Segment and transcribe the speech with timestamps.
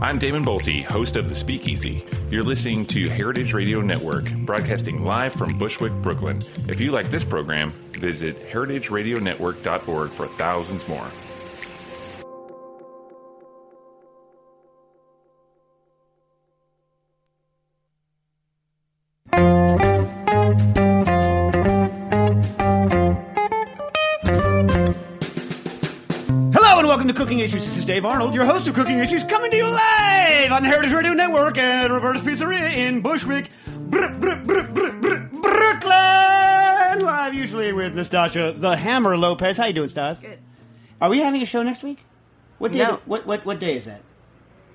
[0.00, 2.04] I'm Damon Boelte, host of The Speakeasy.
[2.30, 6.38] You're listening to Heritage Radio Network, broadcasting live from Bushwick, Brooklyn.
[6.68, 11.06] If you like this program, visit heritageradionetwork.org for thousands more.
[27.02, 27.64] Welcome to Cooking Issues.
[27.64, 30.68] This is Dave Arnold, your host of Cooking Issues, coming to you live on the
[30.68, 33.50] Heritage Radio Network at Roberta's Pizzeria in Bushwick,
[33.90, 37.00] Br- Br- Br- Br- Br- Brooklyn.
[37.04, 39.58] Live usually with Nastassia the Hammer Lopez.
[39.58, 40.20] How you doing, Stas?
[40.20, 40.38] Good.
[41.00, 42.04] Are we having a show next week?
[42.58, 42.78] What day?
[42.78, 43.00] No.
[43.06, 44.02] What what what day is that?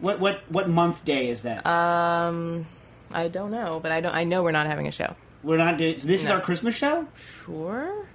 [0.02, 1.66] What what what month day is that?
[1.66, 2.66] Um,
[3.10, 4.14] I don't know, but I don't.
[4.14, 5.16] I know we're not having a show.
[5.44, 5.78] We're not.
[5.78, 6.36] doing- So this is No.
[6.36, 7.08] our Christmas show.
[7.46, 8.06] Sure.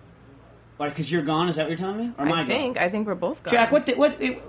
[0.90, 1.48] Because you're gone.
[1.48, 2.12] Is that what you're telling me?
[2.18, 2.46] Or am I, I gone?
[2.46, 2.78] think.
[2.78, 3.52] I think we're both gone.
[3.52, 3.86] Jack, what?
[3.86, 4.20] Di- what?
[4.20, 4.42] It,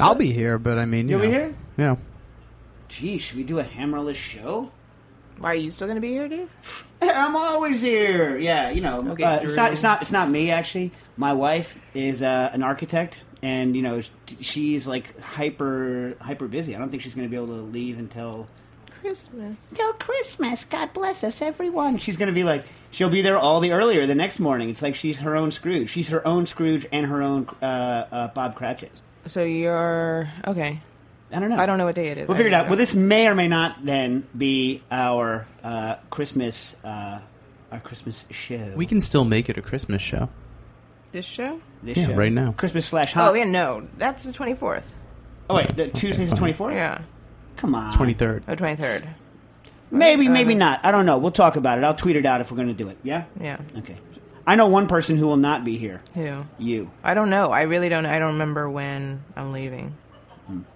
[0.00, 1.54] I'll be here, but I mean, you You'll be here?
[1.76, 1.96] Yeah.
[2.88, 4.70] gee, should we do a hammerless show?
[5.38, 6.48] Why are you still going to be here, dude?
[7.02, 8.38] I'm always here.
[8.38, 9.72] Yeah, you know, Okay, uh, it's not.
[9.72, 10.00] It's not.
[10.02, 10.92] It's not me actually.
[11.16, 14.00] My wife is uh, an architect, and you know,
[14.40, 16.74] she's like hyper hyper busy.
[16.74, 18.48] I don't think she's going to be able to leave until
[19.04, 19.56] Christmas.
[19.74, 20.64] till Christmas.
[20.64, 21.98] God bless us, everyone.
[21.98, 24.70] She's going to be like, she'll be there all the earlier the next morning.
[24.70, 25.90] It's like she's her own Scrooge.
[25.90, 29.02] She's her own Scrooge and her own uh, uh, Bob Cratchit.
[29.26, 30.80] So you're okay.
[31.30, 31.56] I don't know.
[31.56, 32.28] I don't know what day it is.
[32.28, 32.64] We'll I figure it out.
[32.66, 32.70] know.
[32.70, 37.18] Well, this may or may not then be our uh, Christmas uh,
[37.72, 38.72] our Christmas show.
[38.76, 40.28] We can still make it a Christmas show.
[41.12, 41.60] this show?
[41.82, 42.14] this Yeah, show.
[42.14, 42.52] right now.
[42.52, 44.94] Christmas slash Oh yeah, no, that's the twenty fourth.
[45.50, 46.74] Oh wait, the Tuesday's the twenty fourth.
[46.74, 47.02] Yeah,
[47.56, 47.92] Come on.
[47.92, 48.42] 23rd.
[48.48, 49.08] oh twenty third.
[49.90, 50.80] Maybe, Uh, maybe not.
[50.84, 51.18] I don't know.
[51.18, 51.84] We'll talk about it.
[51.84, 52.98] I'll tweet it out if we're going to do it.
[53.02, 53.24] Yeah.
[53.40, 53.58] Yeah.
[53.78, 53.96] Okay.
[54.46, 56.02] I know one person who will not be here.
[56.14, 56.44] Who?
[56.58, 56.90] You.
[57.02, 57.50] I don't know.
[57.50, 58.04] I really don't.
[58.04, 59.96] I don't remember when I'm leaving.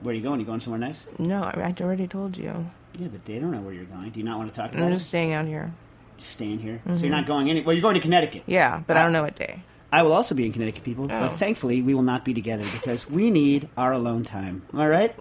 [0.00, 0.40] Where are you going?
[0.40, 1.04] you going somewhere nice?
[1.18, 2.70] No, I, I already told you.
[2.98, 4.08] Yeah, but they don't know where you're going.
[4.10, 4.94] Do you not want to talk about I'm it?
[4.94, 5.72] just staying out here.
[6.16, 6.80] Just staying here.
[6.86, 7.60] So you're not going any.
[7.62, 8.44] Well, you're going to Connecticut.
[8.46, 9.62] Yeah, but I don't know what day.
[9.92, 11.04] I will also be in Connecticut, people.
[11.04, 11.08] Oh.
[11.08, 14.62] But thankfully, we will not be together because we need our alone time.
[14.72, 15.14] Am I right?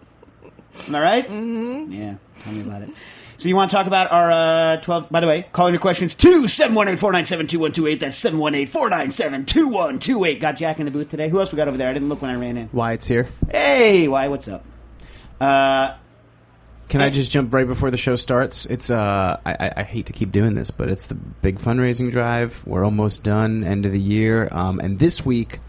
[0.88, 1.28] Am I right?
[1.30, 1.92] Mm-hmm.
[1.92, 2.16] Yeah.
[2.42, 2.90] Tell me about it.
[3.38, 4.32] So you want to talk about our
[4.78, 5.10] uh, 12...
[5.12, 8.00] By the way, calling your questions to 718-497-2128.
[8.00, 10.40] That's 718-497-2128.
[10.40, 11.30] Got Jack in the booth today.
[11.30, 11.90] Who else we got over there?
[11.90, 12.70] I didn't look when I ran in.
[12.74, 13.30] Wyatt's here.
[13.52, 14.28] Hey, why?
[14.28, 14.64] What's up?
[15.40, 15.96] Uh,
[16.90, 18.66] Can I just jump right before the show starts?
[18.66, 22.12] It's uh, I, I- I hate to keep doing this, but it's the big fundraising
[22.12, 22.64] drive.
[22.66, 25.60] We're almost done, end of the year, um, and this week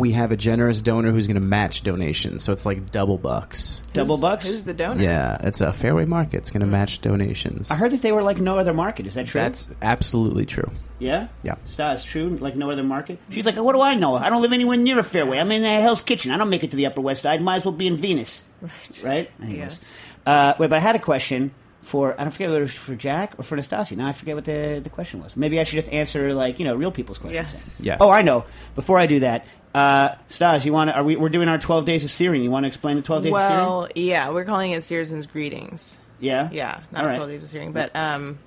[0.00, 3.82] we have a generous donor who's going to match donations, so it's like double bucks.
[3.92, 4.46] double Who's- bucks?
[4.48, 5.02] Who's the donor?
[5.02, 6.38] Yeah, it's a Fairway Market.
[6.38, 7.70] It's going to match donations.
[7.70, 9.06] I heard that they were like no other market.
[9.06, 9.40] Is that true?
[9.40, 10.70] That's absolutely true.
[10.98, 11.28] Yeah?
[11.42, 11.54] Yeah.
[11.76, 12.36] That's true.
[12.40, 13.18] Like no other market.
[13.30, 14.16] She's like, what do I know?
[14.16, 15.38] I don't live anywhere near a fairway.
[15.38, 16.30] I'm in uh, Hell's Kitchen.
[16.32, 17.40] I don't make it to the Upper West Side.
[17.40, 18.42] Might as well be in Venus.
[18.60, 19.00] Right.
[19.04, 19.30] Right?
[19.42, 19.58] Anyways.
[19.58, 19.80] Yes.
[20.26, 22.94] Uh, wait, but I had a question for, I don't forget whether it was for
[22.94, 23.96] Jack or for Nastassia.
[23.96, 25.36] Now I forget what the, the question was.
[25.36, 27.52] Maybe I should just answer, like, you know, real people's questions.
[27.52, 27.76] Yes.
[27.78, 27.86] then.
[27.86, 27.98] Yes.
[28.00, 28.44] Oh, I know.
[28.74, 31.84] Before I do that, uh, Stas, you want to, are we, we're doing our 12
[31.84, 32.42] days of searing.
[32.42, 33.54] You want to explain the 12 days of searing?
[33.64, 35.98] Well, yeah, we're calling it Searson's Greetings.
[36.18, 36.48] Yeah?
[36.52, 37.16] Yeah, not All right.
[37.16, 38.38] 12 days of searing, but um,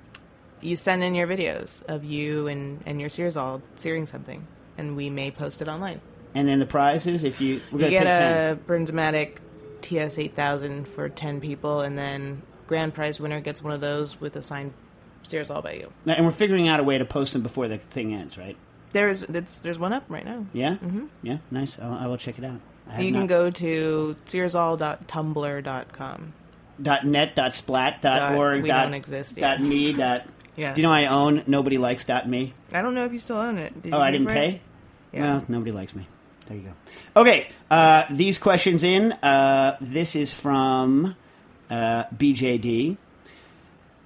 [0.62, 4.46] you send in your videos of you and, and your Searzall searing something,
[4.78, 6.02] and we may post it online.
[6.36, 8.52] And then the prize is if you, we're You going to get pick 10.
[8.52, 8.56] a
[8.92, 9.38] Bernzomatic
[9.82, 14.36] TS 8000 for 10 people, and then grand prize winner gets one of those with
[14.36, 14.74] a signed
[15.28, 15.92] Searzall by you.
[16.06, 18.58] And we're figuring out a way to post them before the thing ends, right?
[18.92, 20.46] There's it's, there's one up right now.
[20.54, 21.06] Yeah, mm-hmm.
[21.24, 21.78] yeah, nice.
[21.80, 22.60] I'll, I will check it out.
[22.88, 26.34] I have You can not- go to searzall.tumblr.com.
[26.82, 29.68] dot net dot splat dot Dot- org we dot, don't exist dot yet.
[29.68, 30.26] me dot.
[30.56, 30.72] Yeah.
[30.76, 32.54] Do you know I own nobody likes dot me?
[32.72, 33.82] I don't know if you still own it.
[33.82, 34.36] Did Oh, I didn't for it?
[34.36, 34.62] pay.
[35.12, 35.38] Yeah.
[35.38, 36.06] Well, nobody likes me.
[36.46, 36.62] There you
[37.16, 37.22] go.
[37.22, 39.14] Okay, uh, these questions in.
[39.14, 41.16] Uh, this is from
[41.70, 42.98] uh, BJD.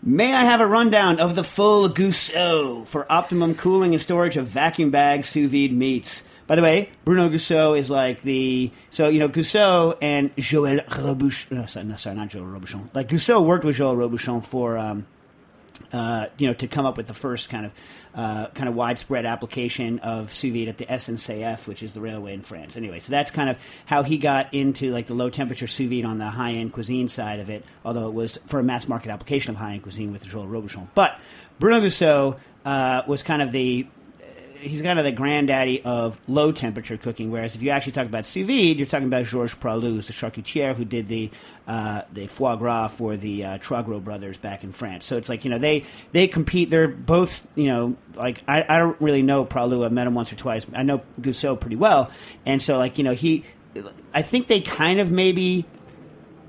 [0.04, 4.48] May I have a rundown of the full Goussault for optimum cooling and storage of
[4.48, 6.24] vacuum bag sous vide meats?
[6.46, 11.52] By the way, Bruno Goussault is like the so you know Goussault and Joël Robuchon.
[11.52, 12.88] No, sorry, no, sorry, not Joël Robuchon.
[12.94, 15.06] Like Goussault worked with Joël Robuchon for um,
[15.92, 17.72] uh, you know, to come up with the first kind of
[18.16, 22.34] uh, kind of widespread application of sous vide at the SNCF, which is the railway
[22.34, 22.76] in France.
[22.76, 26.06] Anyway, so that's kind of how he got into like the low temperature sous vide
[26.06, 27.64] on the high end cuisine side of it.
[27.86, 30.88] Although it was for a mass market application of high end cuisine with Joël Robuchon,
[30.96, 31.20] but
[31.60, 33.88] Bruno Goussault uh, was kind of the
[34.60, 37.32] he's kind of the granddaddy of low temperature cooking.
[37.32, 40.76] Whereas if you actually talk about sous vide, you're talking about Georges Pralus, the charcutier
[40.76, 41.30] who did the
[41.68, 45.06] uh, the foie gras for the uh, Troisgros brothers back in France.
[45.06, 46.70] So it's like you know they they compete.
[46.70, 49.86] They're both you know like I, I don't really know Pralus.
[49.86, 50.66] I've met him once or twice.
[50.74, 52.12] I know Goussault pretty well,
[52.46, 53.44] and so like you know he,
[54.14, 55.66] I think they kind of maybe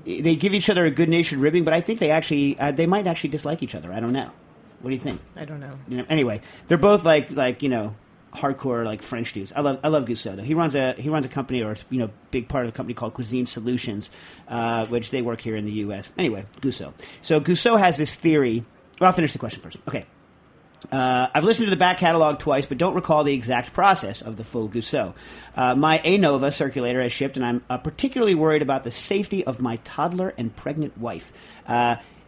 [0.05, 2.87] they give each other a good natured ribbing, but I think they actually uh, they
[2.87, 3.91] might actually dislike each other.
[3.93, 4.31] I don't know.
[4.81, 5.21] What do you think?
[5.35, 5.77] I don't know.
[5.87, 7.95] you know, anyway, they're both like like you know
[8.33, 9.51] hardcore like French dudes.
[9.55, 10.43] I love I love Goussault though.
[10.43, 12.93] He runs a he runs a company or you know big part of a company
[12.93, 14.11] called Cuisine Solutions,
[14.47, 16.11] uh, which they work here in the U.S.
[16.17, 16.93] Anyway, Goussault.
[17.21, 18.63] So Goussault has this theory.
[18.99, 19.77] Well, I'll finish the question first.
[19.87, 20.05] Okay.
[20.93, 24.37] Uh, I've listened to the back catalog twice, but don't recall the exact process of
[24.37, 25.13] the full Goussault.
[25.53, 29.59] Uh, my ANOVA circulator has shipped, and I'm uh, particularly worried about the safety of
[29.59, 31.33] my toddler and pregnant wife.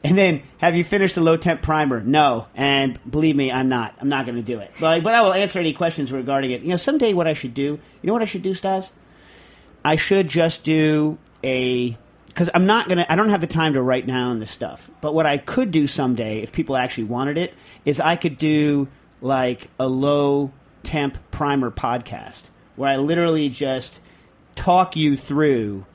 [0.03, 2.01] And then, have you finished the low temp primer?
[2.01, 3.93] No, and believe me, I'm not.
[3.99, 4.71] I'm not going to do it.
[4.79, 6.61] But, but I will answer any questions regarding it.
[6.61, 7.61] You know, someday what I should do.
[7.63, 8.91] You know what I should do, Stas?
[9.85, 13.05] I should just do a because I'm not gonna.
[13.09, 14.89] I don't have the time to write down the stuff.
[15.01, 17.53] But what I could do someday, if people actually wanted it,
[17.85, 18.87] is I could do
[19.21, 20.51] like a low
[20.83, 22.45] temp primer podcast
[22.75, 23.99] where I literally just
[24.55, 25.85] talk you through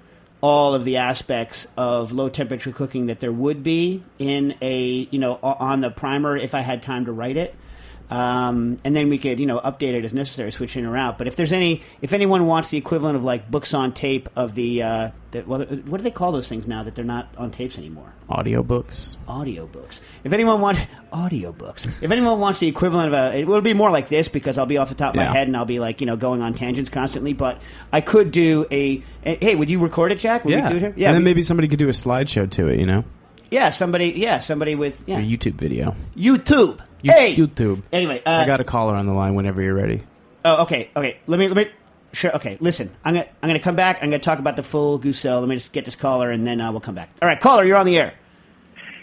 [0.41, 5.19] all of the aspects of low temperature cooking that there would be in a you
[5.19, 7.55] know on the primer if I had time to write it.
[8.09, 11.19] Um, and then we could, you know, update it as necessary, switch in or out.
[11.19, 14.55] But if there's any, if anyone wants the equivalent of like books on tape of
[14.55, 17.51] the, uh, the well, what do they call those things now that they're not on
[17.51, 18.13] tapes anymore?
[18.31, 19.17] Audiobooks.
[19.27, 20.01] Audiobooks.
[20.23, 20.81] If anyone wants
[21.13, 24.57] audiobooks, if anyone wants the equivalent of a, it will be more like this because
[24.59, 26.43] I'll be off the top of my head and I'll be like, you know, going
[26.43, 27.33] on tangents constantly.
[27.33, 27.61] But
[27.93, 30.45] I could do a, a- hey, would you record it, Jack?
[30.45, 30.71] Would Yeah.
[30.73, 30.89] it here?
[30.91, 33.05] And then we- maybe somebody could do a slideshow to it, you know?
[33.51, 35.95] yeah, somebody, yeah, somebody with yeah, A YouTube video.
[36.17, 36.81] YouTube.
[37.07, 37.83] You- hey, YouTube.
[37.93, 40.03] Anyway, uh, I got a caller on the line whenever you're ready.
[40.45, 41.19] Oh, okay, okay.
[41.27, 41.67] Let me let me.
[42.13, 42.35] Sure.
[42.37, 42.57] Okay.
[42.61, 43.99] Listen, I'm gonna I'm gonna come back.
[44.03, 45.41] I'm gonna talk about the full Goussault.
[45.41, 47.11] Let me just get this caller, and then uh, we'll come back.
[47.21, 48.15] All right, caller, you're on the air.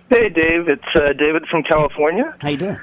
[0.09, 0.67] Hey, Dave.
[0.67, 2.35] It's uh, David from California.
[2.39, 2.77] How you doing?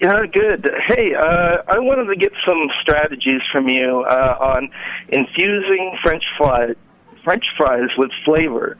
[0.00, 0.70] Yeah, good.
[0.88, 4.68] Hey, uh, I wanted to get some strategies from you uh, on
[5.08, 6.74] infusing French fry,
[7.24, 8.76] French fries with flavor.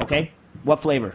[0.00, 0.30] Okay.
[0.64, 1.14] What flavor?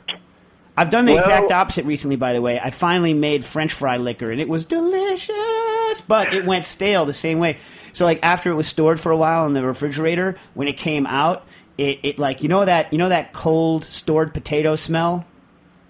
[0.77, 2.15] I've done the Well- exact opposite recently.
[2.17, 6.45] By the way, I finally made French fry liquor, and it was delicious, but it
[6.45, 7.57] went stale the same way.
[7.93, 11.07] So, like after it was stored for a while in the refrigerator, when it came
[11.07, 11.45] out,
[11.77, 15.25] it, it like you know that you know that cold stored potato smell.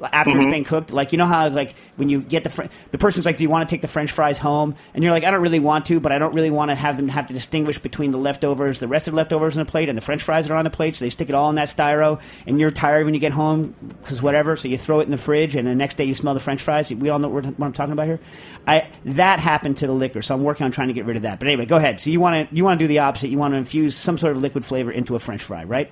[0.01, 0.51] After it's mm-hmm.
[0.51, 0.91] been cooked.
[0.91, 3.49] Like you know how like when you get the fr- the person's like, "Do you
[3.49, 5.99] want to take the French fries home?" And you're like, "I don't really want to,
[5.99, 8.87] but I don't really want to have them have to distinguish between the leftovers, the
[8.87, 10.69] rest of the leftovers on the plate, and the French fries that are on the
[10.69, 13.31] plate." So they stick it all in that styro, and you're tired when you get
[13.31, 14.55] home because whatever.
[14.55, 16.61] So you throw it in the fridge, and the next day you smell the French
[16.61, 16.93] fries.
[16.93, 18.19] We all know what what I'm talking about here.
[18.67, 21.23] I that happened to the liquor, so I'm working on trying to get rid of
[21.23, 21.39] that.
[21.39, 21.99] But anyway, go ahead.
[21.99, 23.29] So you want to you want to do the opposite.
[23.29, 25.91] You want to infuse some sort of liquid flavor into a French fry, right?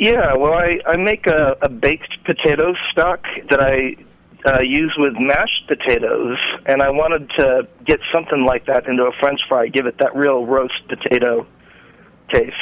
[0.00, 3.96] Yeah, well, I, I make a, a baked potato stock that I
[4.50, 9.12] uh, use with mashed potatoes, and I wanted to get something like that into a
[9.20, 11.46] French fry, give it that real roast potato
[12.32, 12.54] taste.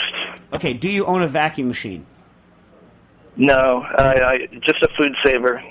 [0.53, 0.73] Okay.
[0.73, 2.07] Do you own a vacuum machine?
[3.37, 5.63] No, I, I just a food saver.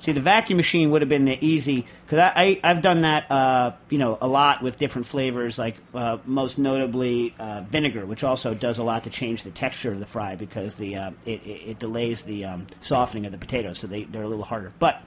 [0.00, 3.30] See, the vacuum machine would have been the easy because I, I I've done that
[3.30, 8.22] uh, you know a lot with different flavors, like uh, most notably uh, vinegar, which
[8.22, 11.42] also does a lot to change the texture of the fry because the uh, it,
[11.44, 14.72] it, it delays the um, softening of the potatoes, so they they're a little harder.
[14.78, 15.02] But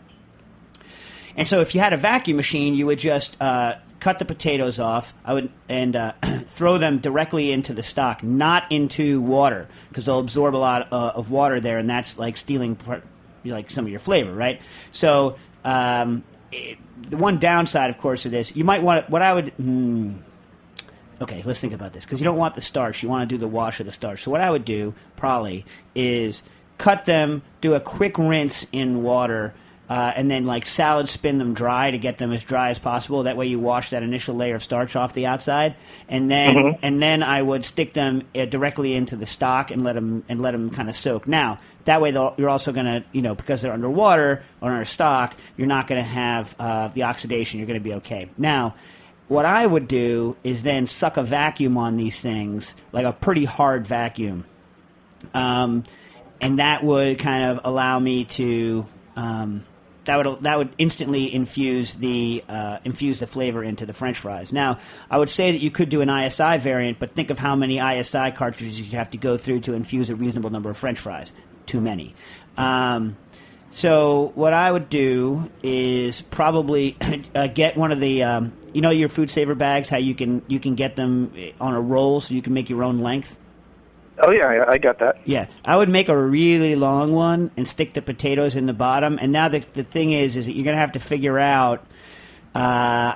[1.37, 4.79] and so if you had a vacuum machine, you would just uh, cut the potatoes
[4.79, 5.13] off.
[5.23, 6.13] I would and uh,
[6.45, 11.13] throw them directly into the stock, not into water, because they'll absorb a lot uh,
[11.15, 13.05] of water there, and that's like stealing part,
[13.43, 14.61] like some of your flavor, right?
[14.91, 19.33] So um, it, the one downside, of course, of this, you might want what I
[19.33, 19.49] would.
[19.49, 20.13] Hmm,
[21.21, 23.03] okay, let's think about this because you don't want the starch.
[23.03, 24.23] You want to do the wash of the starch.
[24.23, 26.43] So what I would do probably is
[26.77, 29.53] cut them, do a quick rinse in water.
[29.91, 33.23] Uh, and then, like salad, spin them dry to get them as dry as possible.
[33.23, 35.75] That way, you wash that initial layer of starch off the outside,
[36.07, 39.95] and then and then I would stick them uh, directly into the stock and let
[39.95, 41.27] them and let them kind of soak.
[41.27, 45.35] Now, that way, you're also going to, you know, because they're underwater or under stock,
[45.57, 47.59] you're not going to have uh, the oxidation.
[47.59, 48.29] You're going to be okay.
[48.37, 48.75] Now,
[49.27, 53.43] what I would do is then suck a vacuum on these things, like a pretty
[53.43, 54.45] hard vacuum,
[55.33, 55.83] um,
[56.39, 58.85] and that would kind of allow me to.
[59.17, 59.65] Um,
[60.05, 64.51] that would that would instantly infuse the uh, infuse the flavor into the French fries.
[64.51, 64.79] Now,
[65.09, 67.79] I would say that you could do an ISI variant, but think of how many
[67.79, 71.33] ISI cartridges you have to go through to infuse a reasonable number of French fries.
[71.67, 72.15] Too many.
[72.57, 73.15] Um,
[73.69, 76.97] so what I would do is probably
[77.35, 80.41] uh, get one of the um, you know your food saver bags how you can
[80.47, 83.37] you can get them on a roll so you can make your own length.
[84.19, 85.19] Oh yeah, I, got that.
[85.25, 89.17] Yeah, I would make a really long one and stick the potatoes in the bottom.
[89.19, 91.85] And now the the thing is, is that you're gonna have to figure out,
[92.53, 93.15] uh,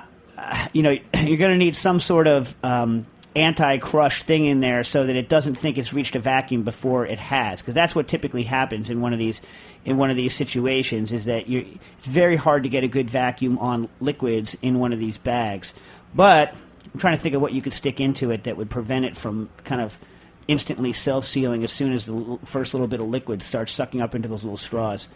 [0.72, 5.14] you know, you're gonna need some sort of um, anti-crush thing in there so that
[5.14, 8.90] it doesn't think it's reached a vacuum before it has, because that's what typically happens
[8.90, 9.40] in one of these
[9.84, 11.12] in one of these situations.
[11.12, 14.92] Is that you it's very hard to get a good vacuum on liquids in one
[14.92, 15.74] of these bags,
[16.14, 16.54] but
[16.92, 19.16] I'm trying to think of what you could stick into it that would prevent it
[19.16, 20.00] from kind of
[20.48, 24.14] instantly self-sealing as soon as the l- first little bit of liquid starts sucking up
[24.14, 25.08] into those little straws.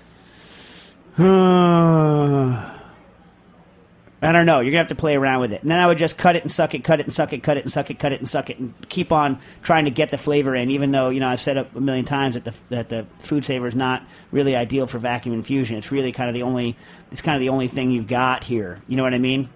[4.23, 4.61] I don't know.
[4.61, 6.43] You're gonna have to play around with it, and then I would just cut it
[6.43, 8.21] and suck it, cut it and suck it, cut it and suck it, cut it
[8.21, 10.71] and suck it, and keep on trying to get the flavor in.
[10.71, 13.47] Even though you know I've said it a million times that the that the food
[13.47, 15.77] saver is not really ideal for vacuum infusion.
[15.77, 16.77] It's really kind of the only
[17.11, 18.83] it's kind of the only thing you've got here.
[18.89, 19.49] You know what I mean?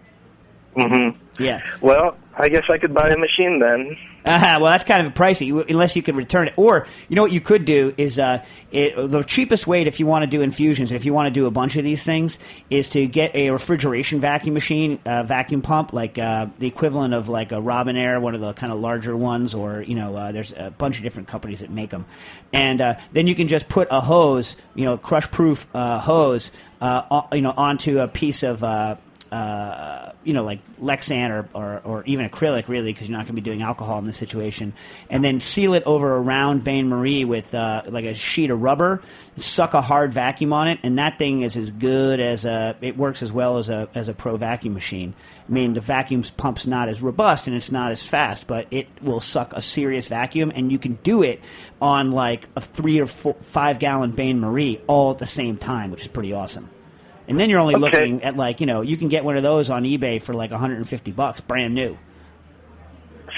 [0.77, 1.43] Mm-hmm.
[1.43, 1.61] Yeah.
[1.81, 3.97] Well, I guess I could buy a machine then.
[4.25, 6.55] Uh, well, that's kind of pricey unless you could return it.
[6.57, 10.01] Or you know what you could do is uh, it, the cheapest way to, if
[10.01, 12.39] you want to do infusions, if you want to do a bunch of these things,
[12.71, 17.29] is to get a refrigeration vacuum machine, uh, vacuum pump, like uh, the equivalent of
[17.29, 20.53] like a Robinair, one of the kind of larger ones, or you know, uh, there's
[20.53, 22.07] a bunch of different companies that make them,
[22.53, 26.51] and uh, then you can just put a hose, you know, crush-proof uh, hose,
[26.81, 28.65] uh, on, you know, onto a piece of.
[29.33, 33.41] You know, like Lexan or, or, or even acrylic, really, because you're not going to
[33.41, 34.73] be doing alcohol in this situation,
[35.11, 38.63] and then seal it over a round Bain Marie with uh, like a sheet of
[38.63, 39.03] rubber,
[39.37, 42.77] suck a hard vacuum on it, and that thing is as good as a.
[42.81, 45.15] It works as well as a as a pro vacuum machine.
[45.49, 48.89] I mean, the vacuum pump's not as robust and it's not as fast, but it
[49.03, 51.41] will suck a serious vacuum, and you can do it
[51.83, 55.91] on like a three or four, five gallon Bain Marie all at the same time,
[55.91, 56.71] which is pretty awesome.
[57.29, 57.81] And then you're only Okay.
[57.83, 60.51] looking at like you know you can get one of those on eBay for like
[60.51, 61.97] 150 bucks, brand new.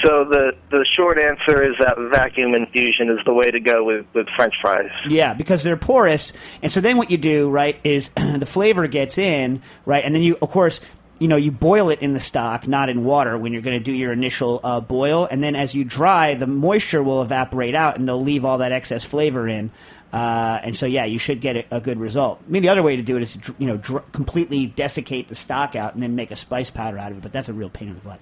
[0.05, 4.05] So the the short answer is that vacuum infusion is the way to go with
[4.13, 4.91] with French fries.
[5.09, 9.17] Yeah, because they're porous, and so then what you do right is the flavor gets
[9.17, 10.81] in right, and then you of course
[11.19, 13.85] you know you boil it in the stock, not in water, when you're going to
[13.85, 17.99] do your initial uh, boil, and then as you dry, the moisture will evaporate out,
[17.99, 19.71] and they'll leave all that excess flavor in.
[20.13, 22.41] Uh, and so, yeah, you should get a, a good result.
[22.47, 25.29] I mean, the other way to do it is to, you know, dr- completely desiccate
[25.29, 27.23] the stock out and then make a spice powder out of it.
[27.23, 28.21] But that's a real pain in the butt.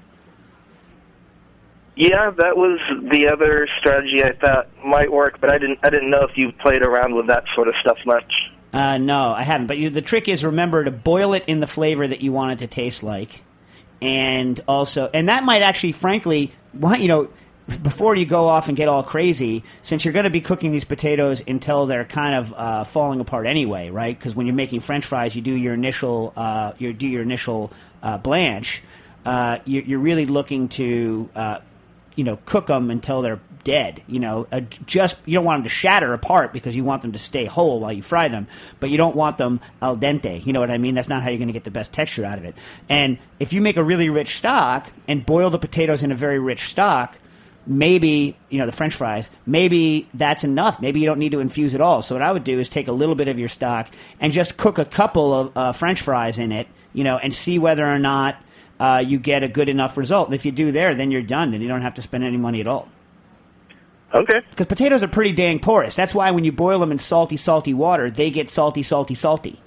[1.96, 2.80] Yeah, that was
[3.12, 6.50] the other strategy I thought might work, but I didn't I didn't know if you
[6.50, 8.32] played around with that sort of stuff much.
[8.74, 9.68] Uh, no, I haven't.
[9.68, 12.52] But you, the trick is remember to boil it in the flavor that you want
[12.52, 13.42] it to taste like,
[14.02, 17.30] and also, and that might actually, frankly, why you know,
[17.82, 20.84] before you go off and get all crazy, since you're going to be cooking these
[20.84, 24.18] potatoes until they're kind of uh, falling apart anyway, right?
[24.18, 27.72] Because when you're making French fries, you do your initial, uh, you do your initial
[28.02, 28.82] uh, blanch.
[29.24, 31.58] Uh, you, you're really looking to uh,
[32.16, 34.02] you know, cook them until they're dead.
[34.06, 37.12] You know, uh, just you don't want them to shatter apart because you want them
[37.12, 38.46] to stay whole while you fry them,
[38.78, 40.44] but you don't want them al dente.
[40.46, 40.94] You know what I mean?
[40.94, 42.54] That's not how you're going to get the best texture out of it.
[42.88, 46.38] And if you make a really rich stock and boil the potatoes in a very
[46.38, 47.16] rich stock,
[47.66, 49.30] maybe you know the French fries.
[49.46, 50.80] Maybe that's enough.
[50.80, 52.02] Maybe you don't need to infuse at all.
[52.02, 53.88] So what I would do is take a little bit of your stock
[54.20, 56.68] and just cook a couple of uh, French fries in it.
[56.92, 58.36] You know, and see whether or not
[58.78, 60.28] uh, you get a good enough result.
[60.28, 61.50] And if you do there, then you're done.
[61.50, 62.88] Then you don't have to spend any money at all.
[64.14, 64.40] Okay.
[64.50, 65.96] Because potatoes are pretty dang porous.
[65.96, 69.60] That's why when you boil them in salty, salty water, they get salty, salty, salty.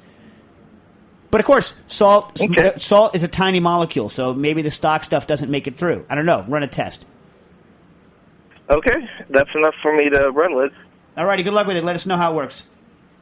[1.30, 2.70] But of course, salt Okay.
[2.70, 6.06] uh, salt is a tiny molecule, so maybe the stock stuff doesn't make it through.
[6.10, 6.46] I don't know.
[6.48, 7.06] Run a test.
[8.70, 10.72] Okay, that's enough for me to run with.
[11.18, 11.84] Alrighty, good luck with it.
[11.84, 12.63] Let us know how it works.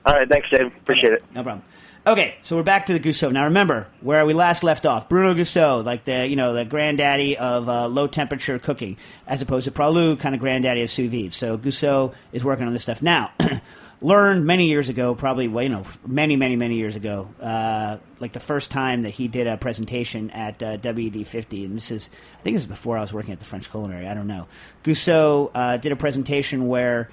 [0.06, 0.68] All right, thanks, Dave.
[0.68, 1.24] Appreciate it.
[1.34, 1.64] No problem.
[2.08, 3.32] Okay, so we're back to the Goussault.
[3.32, 5.10] Now remember where we last left off.
[5.10, 9.66] Bruno Goussault, like the you know the granddaddy of uh, low temperature cooking, as opposed
[9.66, 11.34] to Pralus, kind of granddaddy of sous vide.
[11.34, 13.32] So Goussault is working on this stuff now.
[14.02, 18.34] Learned many years ago, probably well, you know many many many years ago, uh, like
[18.34, 22.44] the first time that he did a presentation at uh, WD50, and this is I
[22.44, 24.08] think this is before I was working at the French Culinary.
[24.08, 24.46] I don't know.
[24.84, 27.10] Goussault uh, did a presentation where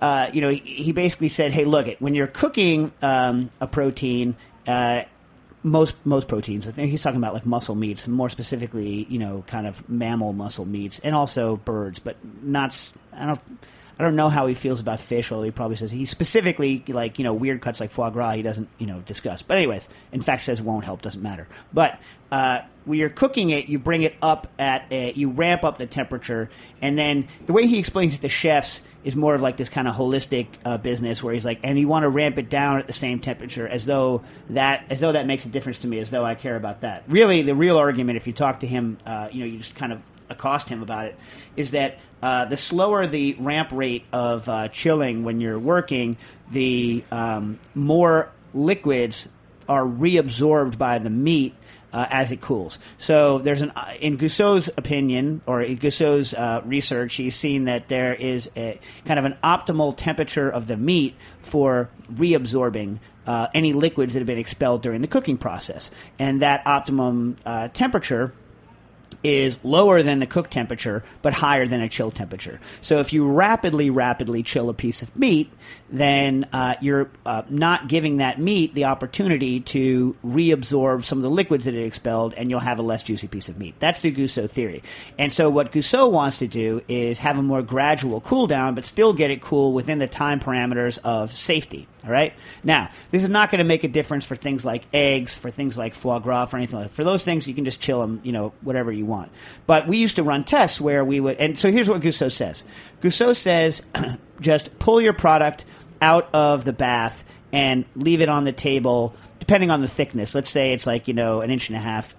[0.00, 3.66] uh, you know, he, he basically said, "Hey, look, it when you're cooking um, a
[3.66, 4.36] protein."
[4.66, 5.02] Uh,
[5.64, 6.68] most most proteins.
[6.68, 10.32] I think he's talking about like muscle meats, more specifically, you know, kind of mammal
[10.32, 12.92] muscle meats, and also birds, but not.
[13.12, 13.40] I don't.
[13.98, 17.18] I don't know how he feels about fish, although he probably says he specifically like
[17.18, 19.42] you know weird cuts like foie gras he doesn't you know discuss.
[19.42, 21.46] But anyways, in fact says won't help doesn't matter.
[21.72, 22.00] But
[22.32, 25.86] uh, when you're cooking it, you bring it up at a, you ramp up the
[25.86, 26.50] temperature,
[26.82, 29.86] and then the way he explains it to chefs is more of like this kind
[29.86, 32.86] of holistic uh, business where he's like, and you want to ramp it down at
[32.86, 36.10] the same temperature as though that as though that makes a difference to me, as
[36.10, 37.04] though I care about that.
[37.06, 39.92] Really, the real argument, if you talk to him, uh, you know, you just kind
[39.92, 41.18] of accost him about it,
[41.54, 46.16] is that uh, the slower the ramp rate of uh, chilling when you're working,
[46.50, 49.28] the um, more liquids
[49.68, 51.54] are reabsorbed by the meat
[51.94, 52.78] uh, as it cools.
[52.98, 58.12] So there's an in Goussault's opinion or in Goussault's uh, research, he's seen that there
[58.12, 62.98] is a kind of an optimal temperature of the meat for reabsorbing.
[63.26, 67.68] Uh, any liquids that have been expelled during the cooking process, and that optimum uh,
[67.68, 68.34] temperature
[69.24, 72.60] is lower than the cook temperature but higher than a chill temperature.
[72.82, 75.50] So if you rapidly, rapidly chill a piece of meat,
[75.90, 81.30] then uh, you're uh, not giving that meat the opportunity to reabsorb some of the
[81.30, 83.74] liquids that it expelled, and you'll have a less juicy piece of meat.
[83.78, 84.82] That's the Goussault theory.
[85.18, 88.84] And so what Goussault wants to do is have a more gradual cool down, but
[88.84, 91.88] still get it cool within the time parameters of safety.
[92.04, 92.34] All right.
[92.62, 95.78] Now, this is not going to make a difference for things like eggs, for things
[95.78, 96.94] like foie gras, for anything like that.
[96.94, 99.13] For those things, you can just chill them, you know, whatever you want.
[99.66, 102.64] But we used to run tests where we would, and so here's what Goussault says.
[103.00, 103.82] Goussault says,
[104.40, 105.64] just pull your product
[106.00, 110.34] out of the bath and leave it on the table, depending on the thickness.
[110.34, 112.14] Let's say it's like you know an inch and a half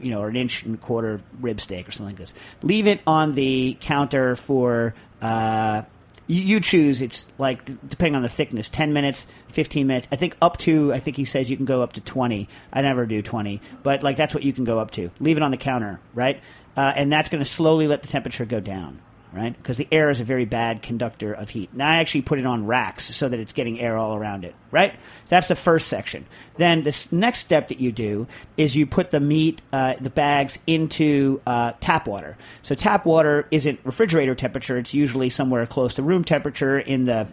[0.00, 2.34] you know, or an inch and a quarter rib steak or something like this.
[2.62, 5.82] Leave it on the counter for uh,
[6.28, 7.00] you, choose.
[7.00, 10.06] It's like depending on the thickness, ten minutes, fifteen minutes.
[10.12, 10.92] I think up to.
[10.92, 12.48] I think he says you can go up to twenty.
[12.72, 15.10] I never do twenty, but like that's what you can go up to.
[15.18, 16.40] Leave it on the counter, right?
[16.76, 19.00] Uh, and that's going to slowly let the temperature go down.
[19.30, 21.68] Right, because the air is a very bad conductor of heat.
[21.74, 24.54] Now I actually put it on racks so that it's getting air all around it.
[24.70, 24.94] Right,
[25.26, 26.24] so that's the first section.
[26.56, 30.58] Then the next step that you do is you put the meat, uh, the bags
[30.66, 32.38] into uh, tap water.
[32.62, 37.28] So tap water isn't refrigerator temperature; it's usually somewhere close to room temperature in the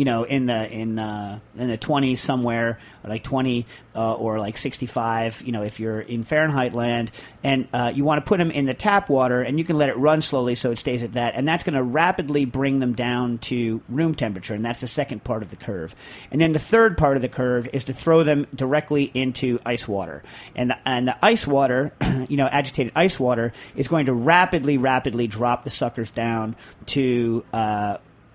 [0.00, 4.38] you know, in the in uh, in the twenties somewhere, or like twenty uh, or
[4.38, 5.42] like sixty five.
[5.44, 7.10] You know, if you're in Fahrenheit land,
[7.44, 9.90] and uh, you want to put them in the tap water, and you can let
[9.90, 12.94] it run slowly so it stays at that, and that's going to rapidly bring them
[12.94, 15.94] down to room temperature, and that's the second part of the curve.
[16.30, 19.86] And then the third part of the curve is to throw them directly into ice
[19.86, 20.22] water,
[20.56, 21.92] and and the ice water,
[22.30, 27.44] you know, agitated ice water is going to rapidly, rapidly drop the suckers down to.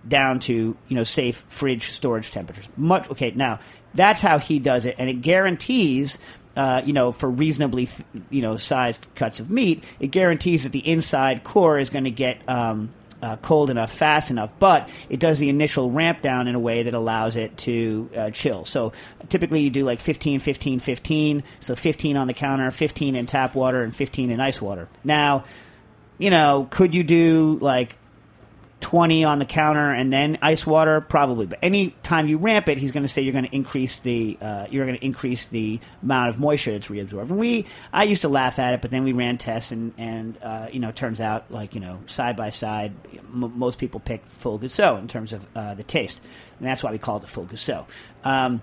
[0.07, 2.69] Down to you know safe fridge storage temperatures.
[2.77, 3.31] Much okay.
[3.31, 3.59] Now
[3.93, 6.17] that's how he does it, and it guarantees.
[6.55, 7.89] Uh, you know, for reasonably,
[8.29, 12.11] you know, sized cuts of meat, it guarantees that the inside core is going to
[12.11, 14.53] get um, uh, cold enough, fast enough.
[14.59, 18.29] But it does the initial ramp down in a way that allows it to uh,
[18.29, 18.65] chill.
[18.65, 18.93] So
[19.29, 21.43] typically, you do like 15, 15, 15.
[21.59, 24.87] So 15 on the counter, 15 in tap water, and 15 in ice water.
[25.03, 25.45] Now,
[26.17, 27.97] you know, could you do like
[28.85, 31.47] 20 on the counter and then ice water probably.
[31.47, 34.37] But any time you ramp it he's going to say you're going to increase the
[34.39, 37.29] uh, you're going to increase the amount of moisture that's reabsorbed.
[37.29, 40.37] And we i used to laugh at it but then we ran tests and and
[40.39, 44.23] uh, you know turns out like you know side by side m- most people pick
[44.27, 46.21] full Goussault in terms of uh, the taste.
[46.59, 47.87] And that's why we call it the full Goussault
[48.23, 48.61] um,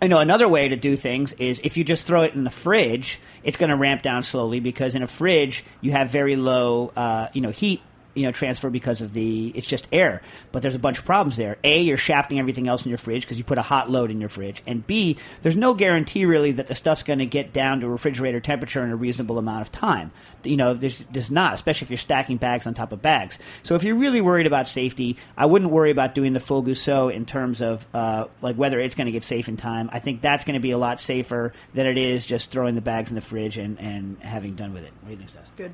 [0.00, 2.50] I know another way to do things is if you just throw it in the
[2.50, 6.92] fridge, it's going to ramp down slowly because in a fridge you have very low,
[6.94, 7.80] uh, you know, heat.
[8.14, 10.22] You know, transfer because of the it's just air,
[10.52, 11.58] but there's a bunch of problems there.
[11.64, 14.20] A, you're shafting everything else in your fridge because you put a hot load in
[14.20, 17.80] your fridge, and B, there's no guarantee really that the stuff's going to get down
[17.80, 20.12] to refrigerator temperature in a reasonable amount of time.
[20.44, 23.38] You know, there's, there's not, especially if you're stacking bags on top of bags.
[23.62, 27.12] So if you're really worried about safety, I wouldn't worry about doing the full Goussault
[27.12, 29.88] in terms of uh, like whether it's going to get safe in time.
[29.92, 32.82] I think that's going to be a lot safer than it is just throwing the
[32.82, 34.92] bags in the fridge and, and having done with it.
[35.00, 35.56] What do you think, Steph?
[35.56, 35.72] Good.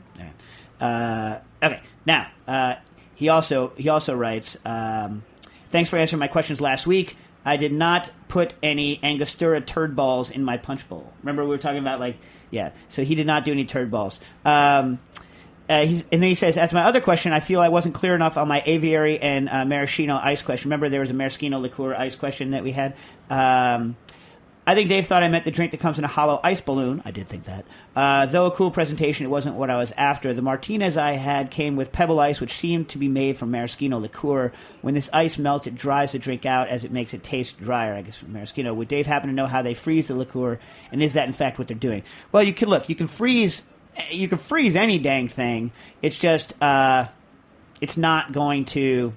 [0.81, 1.81] Uh, okay.
[2.07, 2.75] Now, uh,
[3.15, 4.57] he also he also writes.
[4.65, 5.23] Um,
[5.71, 7.17] Thanks for answering my questions last week.
[7.45, 11.13] I did not put any Angostura turd balls in my punch bowl.
[11.23, 12.17] Remember, we were talking about, like,
[12.51, 12.73] yeah.
[12.89, 14.21] So he did not do any turd balls.
[14.45, 14.99] Um,
[15.69, 18.37] uh, and then he says, as my other question, I feel I wasn't clear enough
[18.37, 20.69] on my aviary and uh, maraschino ice question.
[20.69, 22.97] Remember, there was a maraschino liqueur ice question that we had.
[23.31, 23.97] Um,
[24.67, 27.03] I think Dave thought I meant the drink that comes in a hollow ice balloon.
[27.05, 27.65] I did think that.
[27.97, 30.35] Uh, though a cool presentation, it wasn't what I was after.
[30.35, 33.99] The Martinez I had came with pebble ice, which seemed to be made from maraschino
[33.99, 34.53] liqueur.
[34.83, 37.95] When this ice melts, it dries the drink out as it makes it taste drier,
[37.95, 38.75] I guess, from maraschino.
[38.75, 40.61] Would Dave happen to know how they freeze the liqueur,
[40.93, 42.03] and is that in fact what they're doing?
[42.31, 42.89] Well, you can look.
[42.89, 43.63] You can freeze.
[44.11, 45.73] You can freeze any dang thing.
[46.01, 47.09] It's just, uh,
[47.81, 49.13] it's not going to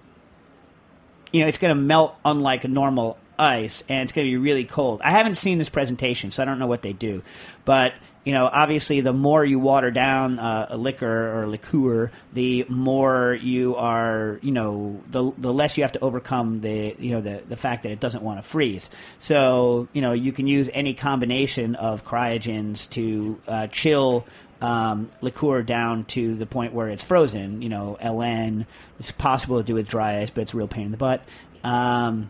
[1.33, 4.37] you know, it's going to melt unlike a normal ice, and it's going to be
[4.37, 5.01] really cold.
[5.03, 7.23] I haven't seen this presentation, so I don't know what they do.
[7.65, 7.93] But
[8.23, 13.37] you know, obviously, the more you water down uh, a liquor or liqueur, the more
[13.41, 17.43] you are, you know, the the less you have to overcome the, you know, the
[17.47, 18.89] the fact that it doesn't want to freeze.
[19.19, 24.25] So, you know, you can use any combination of cryogens to uh, chill
[24.61, 27.61] um, liqueur down to the point where it's frozen.
[27.61, 28.65] You know, LN.
[28.99, 31.21] It's possible to do with dry ice, but it's a real pain in the butt.
[31.61, 32.29] Um,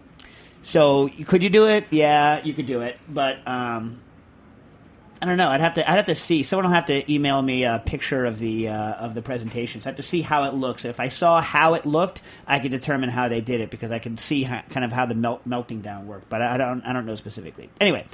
[0.63, 1.85] so could you do it?
[1.91, 4.01] Yeah, you could do it, but um,
[5.23, 5.47] I don't know.
[5.49, 5.89] I'd have to.
[5.89, 6.43] I'd have to see.
[6.43, 9.85] Someone will have to email me a picture of the uh, of the presentations.
[9.85, 10.83] I have to see how it looks.
[10.83, 13.99] If I saw how it looked, I could determine how they did it because I
[13.99, 16.27] can see how, kind of how the melt, melting down worked.
[16.27, 16.81] But I don't.
[16.81, 17.69] I don't know specifically.
[17.79, 18.05] Anyway,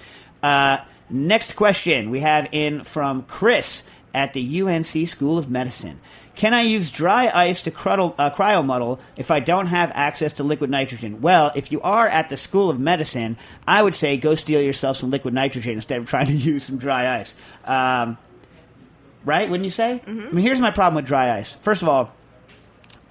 [0.43, 0.77] uh,
[1.09, 3.83] next question we have in from Chris
[4.13, 5.99] at the UNC School of Medicine.
[6.39, 10.45] Can I use dry ice to cruddle, uh, cryomuddle if I don't have access to
[10.45, 11.19] liquid nitrogen?
[11.19, 13.35] Well, if you are at the School of Medicine,
[13.67, 16.77] I would say go steal yourself some liquid nitrogen instead of trying to use some
[16.77, 17.35] dry ice.
[17.65, 18.17] Um,
[19.25, 19.49] right?
[19.49, 20.01] Wouldn't you say?
[20.07, 21.55] I mean, here's my problem with dry ice.
[21.55, 22.13] First of all,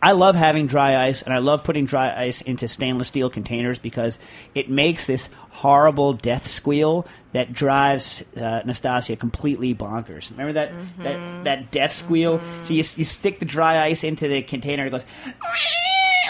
[0.01, 3.79] I love having dry ice, and I love putting dry ice into stainless steel containers
[3.79, 4.19] because
[4.55, 10.31] it makes this horrible death squeal that drives uh, Nastassia completely bonkers.
[10.31, 11.45] Remember that that, mm-hmm.
[11.45, 12.39] that death squeal?
[12.39, 12.63] Mm-hmm.
[12.63, 15.05] So you, you stick the dry ice into the container, it goes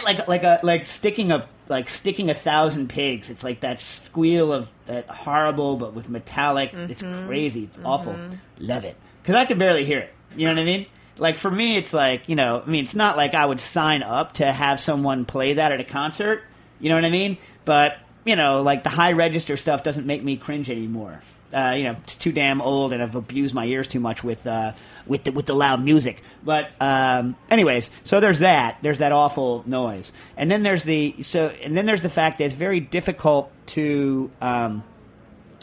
[0.04, 3.30] like like a like sticking a like sticking a thousand pigs.
[3.30, 6.72] It's like that squeal of that horrible, but with metallic.
[6.72, 7.26] It's mm-hmm.
[7.26, 7.64] crazy.
[7.64, 8.16] It's awful.
[8.58, 10.14] Love it because I can barely hear it.
[10.36, 10.86] You know what I mean?
[11.18, 12.62] Like for me, it's like you know.
[12.64, 15.80] I mean, it's not like I would sign up to have someone play that at
[15.80, 16.42] a concert.
[16.80, 17.38] You know what I mean?
[17.64, 21.22] But you know, like the high register stuff doesn't make me cringe anymore.
[21.52, 24.46] Uh, you know, it's too damn old, and I've abused my ears too much with
[24.46, 24.74] uh,
[25.06, 26.22] with the with the loud music.
[26.44, 28.78] But um, anyways, so there's that.
[28.82, 32.44] There's that awful noise, and then there's the so, and then there's the fact that
[32.44, 34.30] it's very difficult to.
[34.40, 34.84] Um,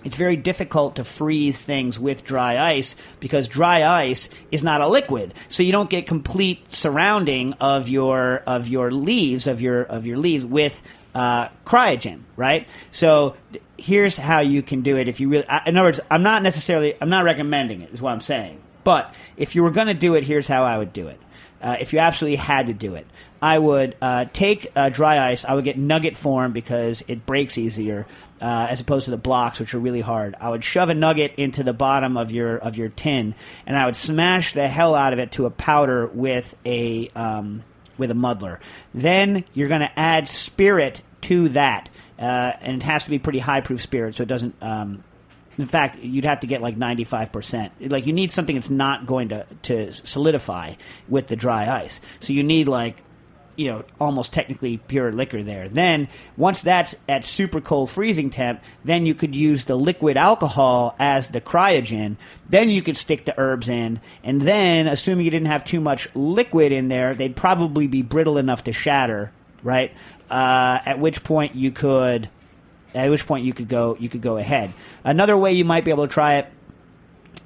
[0.06, 4.88] it's very difficult to freeze things with dry ice because dry ice is not a
[4.88, 5.34] liquid.
[5.50, 10.18] So you don't get complete surrounding of your of your leaves of your of your
[10.18, 10.82] leaves with
[11.14, 12.68] uh, cryogen right?
[12.92, 13.36] So
[13.78, 16.96] here's how you can do it if you really in other words i'm not necessarily
[17.02, 18.62] i'm not recommending it is what i'm saying.
[18.84, 21.20] But if you were going to do it here's how i would do it.
[21.62, 23.08] Uh, if you absolutely had to do it,
[23.42, 25.46] I would uh, take uh, dry ice.
[25.46, 28.06] I would get nugget form because it breaks easier,
[28.42, 30.36] uh, as opposed to the blocks, which are really hard.
[30.40, 33.86] I would shove a nugget into the bottom of your of your tin, and I
[33.86, 37.64] would smash the hell out of it to a powder with a um,
[37.98, 38.60] with a muddler.
[38.94, 43.40] Then you're going to add spirit to that, uh, and it has to be pretty
[43.40, 44.56] high proof spirit, so it doesn't.
[44.62, 45.04] Um,
[45.58, 47.92] in fact, you'd have to get like 95%.
[47.92, 50.74] Like, you need something that's not going to, to solidify
[51.08, 52.02] with the dry ice.
[52.20, 52.98] So you need, like,
[53.56, 55.70] you know, almost technically pure liquor there.
[55.70, 60.96] Then, once that's at super cold freezing temp, then you could use the liquid alcohol
[61.00, 62.18] as the cryogen.
[62.50, 64.00] Then you could stick the herbs in.
[64.24, 68.38] And then, assuming you didn't have too much liquid in there, they'd probably be brittle
[68.38, 69.32] enough to shatter,
[69.64, 69.92] right?
[70.30, 72.30] Uh, at which point you could
[72.96, 74.74] at which point you could go you could go ahead.
[75.04, 76.52] Another way you might be able to try it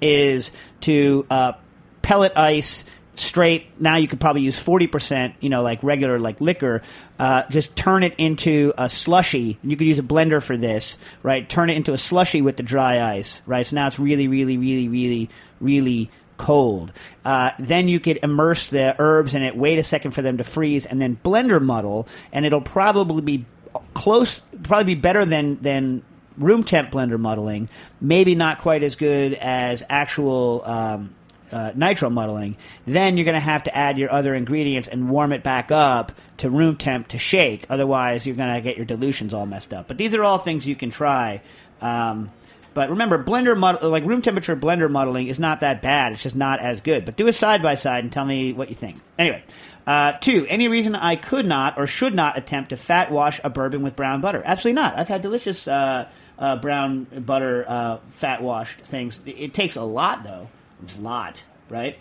[0.02, 1.54] is to uh,
[2.02, 2.84] pellet ice
[3.20, 3.80] straight.
[3.80, 6.82] Now you could probably use forty percent, you know, like regular like liquor.
[7.18, 9.58] Uh, just turn it into a slushy.
[9.64, 11.48] You could use a blender for this, right?
[11.48, 13.66] Turn it into a slushy with the dry ice, right?
[13.66, 15.30] So now it's really, really, really, really,
[15.60, 16.94] really cold.
[17.26, 20.44] Uh, then you could immerse the herbs in it, wait a second for them to
[20.44, 23.46] freeze, and then blender muddle, and it'll probably be
[23.94, 26.04] close, probably be better than than
[26.38, 27.68] room temp blender muddling.
[28.00, 30.64] Maybe not quite as good as actual.
[30.64, 31.16] Um,
[31.52, 35.32] uh, nitro muddling, then you're going to have to add your other ingredients and warm
[35.34, 37.66] it back up to room temp to shake.
[37.70, 39.88] Otherwise, you're going to get your dilutions all messed up.
[39.88, 41.42] But these are all things you can try.
[41.82, 42.32] Um,
[42.74, 46.14] But remember, blender mud- like room temperature blender muddling is not that bad.
[46.14, 47.04] It's just not as good.
[47.04, 49.02] But do it side by side and tell me what you think.
[49.18, 49.44] Anyway,
[49.88, 50.46] uh, two.
[50.48, 53.96] Any reason I could not or should not attempt to fat wash a bourbon with
[53.96, 54.42] brown butter?
[54.46, 54.98] Absolutely not.
[55.00, 56.08] I've had delicious uh,
[56.38, 59.20] uh, brown butter uh, fat washed things.
[59.26, 60.48] It takes a lot though.
[60.84, 61.98] It's a lot, right?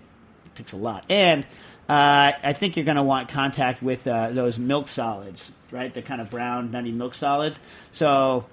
[0.46, 1.44] It takes a lot, and
[1.88, 5.92] uh, I think you're going to want contact with uh, those milk solids, right?
[5.92, 7.60] The kind of brown, nutty milk solids.
[7.92, 8.46] So,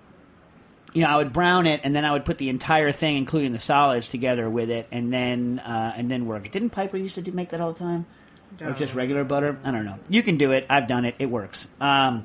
[0.93, 3.51] you know, I would brown it, and then I would put the entire thing, including
[3.51, 6.51] the solids, together with it, and then uh, and then work it.
[6.51, 8.05] Didn't Piper used to do, make that all the time?
[8.61, 9.57] Or just regular butter?
[9.65, 9.99] I don't know.
[10.07, 10.65] You can do it.
[10.69, 11.15] I've done it.
[11.19, 11.67] It works.
[11.81, 12.23] Um,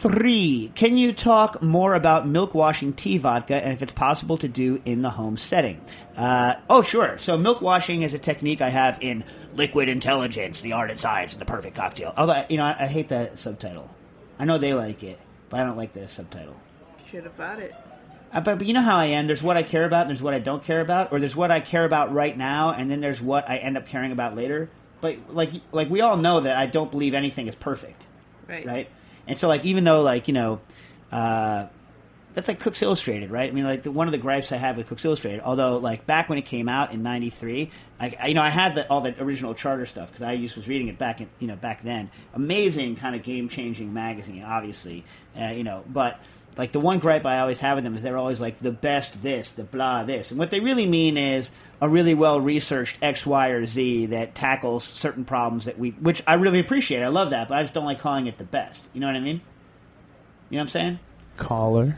[0.00, 4.46] Three, can you talk more about milk washing tea vodka and if it's possible to
[4.46, 5.80] do in the home setting?
[6.16, 7.18] Uh, oh, sure.
[7.18, 9.24] So, milk washing is a technique I have in
[9.56, 12.14] Liquid Intelligence, the art and science, and the perfect cocktail.
[12.16, 13.90] Although, you know, I, I hate that subtitle.
[14.38, 15.18] I know they like it,
[15.50, 16.54] but I don't like the subtitle.
[17.10, 17.74] Should have thought it.
[18.32, 19.26] Uh, but, but you know how I am.
[19.26, 21.50] There's what I care about, and there's what I don't care about, or there's what
[21.50, 24.70] I care about right now, and then there's what I end up caring about later.
[25.00, 28.06] But like, like we all know that I don't believe anything is perfect,
[28.46, 28.64] Right.
[28.64, 28.90] right?
[29.28, 30.60] And so, like, even though, like, you know,
[31.12, 31.66] uh,
[32.34, 33.48] that's like Cooks Illustrated, right?
[33.48, 36.06] I mean, like, the, one of the gripes I have with Cooks Illustrated, although, like,
[36.06, 39.00] back when it came out in '93, I, I- you know, I had the, all
[39.02, 41.82] the original Charter stuff because I used was reading it back, in, you know, back
[41.82, 42.10] then.
[42.34, 45.04] Amazing, kind of game changing magazine, obviously,
[45.40, 46.18] uh, you know, but.
[46.58, 49.22] Like the one gripe I always have with them is they're always like the best
[49.22, 53.24] this, the blah this, and what they really mean is a really well researched X,
[53.24, 57.04] Y, or Z that tackles certain problems that we, which I really appreciate.
[57.04, 58.88] I love that, but I just don't like calling it the best.
[58.92, 59.40] You know what I mean?
[60.50, 60.98] You know what I'm saying?
[61.36, 61.96] Caller.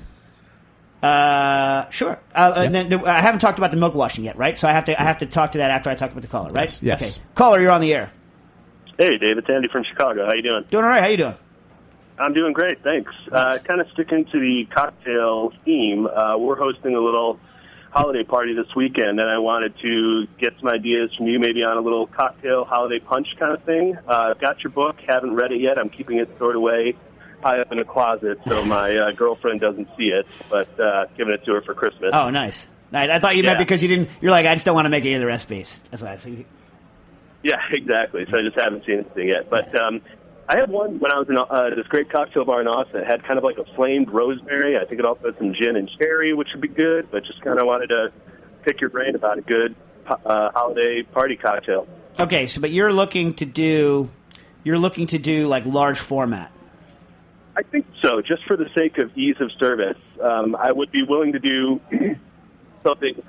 [1.03, 2.21] Uh, sure.
[2.35, 4.59] Uh, and then I haven't talked about the milk washing yet, right?
[4.59, 6.29] So I have to I have to talk to that after I talk about the
[6.29, 6.71] caller, right?
[6.71, 7.17] Yes, yes.
[7.17, 7.27] Okay.
[7.35, 8.13] Caller, you're on the air.
[8.99, 10.27] Hey, Dave, it's Andy from Chicago.
[10.27, 10.67] How you doing?
[10.71, 11.03] Doing all right?
[11.03, 11.35] How you doing?
[12.21, 13.13] I'm doing great, thanks.
[13.33, 17.39] Uh, kind of sticking to the cocktail theme, uh, we're hosting a little
[17.91, 21.77] holiday party this weekend, and I wanted to get some ideas from you, maybe on
[21.77, 23.97] a little cocktail holiday punch kind of thing.
[24.07, 25.79] Uh, I've got your book, haven't read it yet.
[25.79, 26.95] I'm keeping it stored away
[27.43, 31.33] high up in a closet so my uh, girlfriend doesn't see it, but uh, giving
[31.33, 32.11] it to her for Christmas.
[32.13, 32.69] Oh, nice.
[32.93, 33.09] Nice.
[33.09, 33.65] I thought you meant Yeah.
[33.65, 34.11] because you didn't.
[34.21, 35.81] You're like, I just don't want to make any of the recipes.
[35.91, 36.45] That's why I was thinking.
[37.43, 38.27] Yeah, exactly.
[38.29, 39.49] So I just haven't seen anything yet.
[39.49, 40.03] But um,
[40.51, 43.03] I had one when I was in uh, this great cocktail bar in Austin.
[43.03, 44.77] It had kind of like a flamed rosemary.
[44.77, 47.09] I think it also had some gin and cherry, which would be good.
[47.13, 48.13] But just kind of wanted to
[48.65, 49.77] pick your brain about a good
[50.09, 51.87] uh, holiday party cocktail.
[52.19, 54.11] Okay, so but you're looking to do,
[54.65, 56.51] you're looking to do like large format.
[57.57, 59.99] I think so, just for the sake of ease of service.
[60.21, 61.81] Um, I would be willing to do
[62.83, 63.23] something,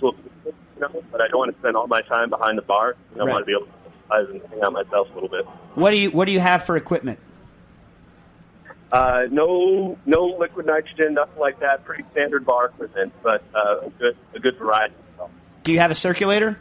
[0.00, 0.12] you
[0.80, 2.94] know, but I don't want to spend all my time behind the bar.
[3.14, 3.28] I Right.
[3.28, 3.77] want to be able to
[4.10, 5.44] exercise and hang out myself a little bit.
[5.74, 7.18] What do you What do you have for equipment?
[8.90, 11.84] Uh, no, no liquid nitrogen, nothing like that.
[11.84, 14.94] Pretty standard bar equipment, but uh, a good, a good variety.
[15.62, 16.58] Do you have a circulator?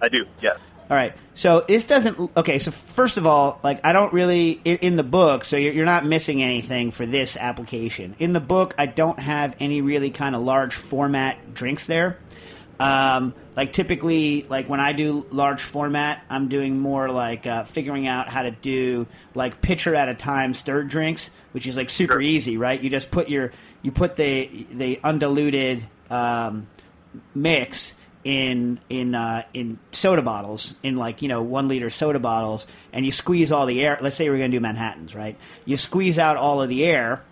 [0.00, 0.58] I do, yes.
[0.88, 1.14] All right.
[1.34, 2.30] So this doesn't.
[2.36, 2.58] Okay.
[2.58, 5.44] So first of all, like I don't really in, in the book.
[5.44, 8.14] So you're, you're not missing anything for this application.
[8.18, 12.18] In the book, I don't have any really kind of large format drinks there.
[12.78, 18.06] Um, like typically, like when I do large format, I'm doing more like uh, figuring
[18.06, 22.20] out how to do like pitcher at a time stirred drinks, which is like super
[22.20, 22.78] easy, right?
[22.78, 26.66] You just put your you put the the undiluted um,
[27.34, 32.66] mix in in uh, in soda bottles in like you know one liter soda bottles
[32.92, 33.98] and you squeeze all the air.
[34.02, 35.38] Let's say we're going to do manhattans right?
[35.64, 37.24] You squeeze out all of the air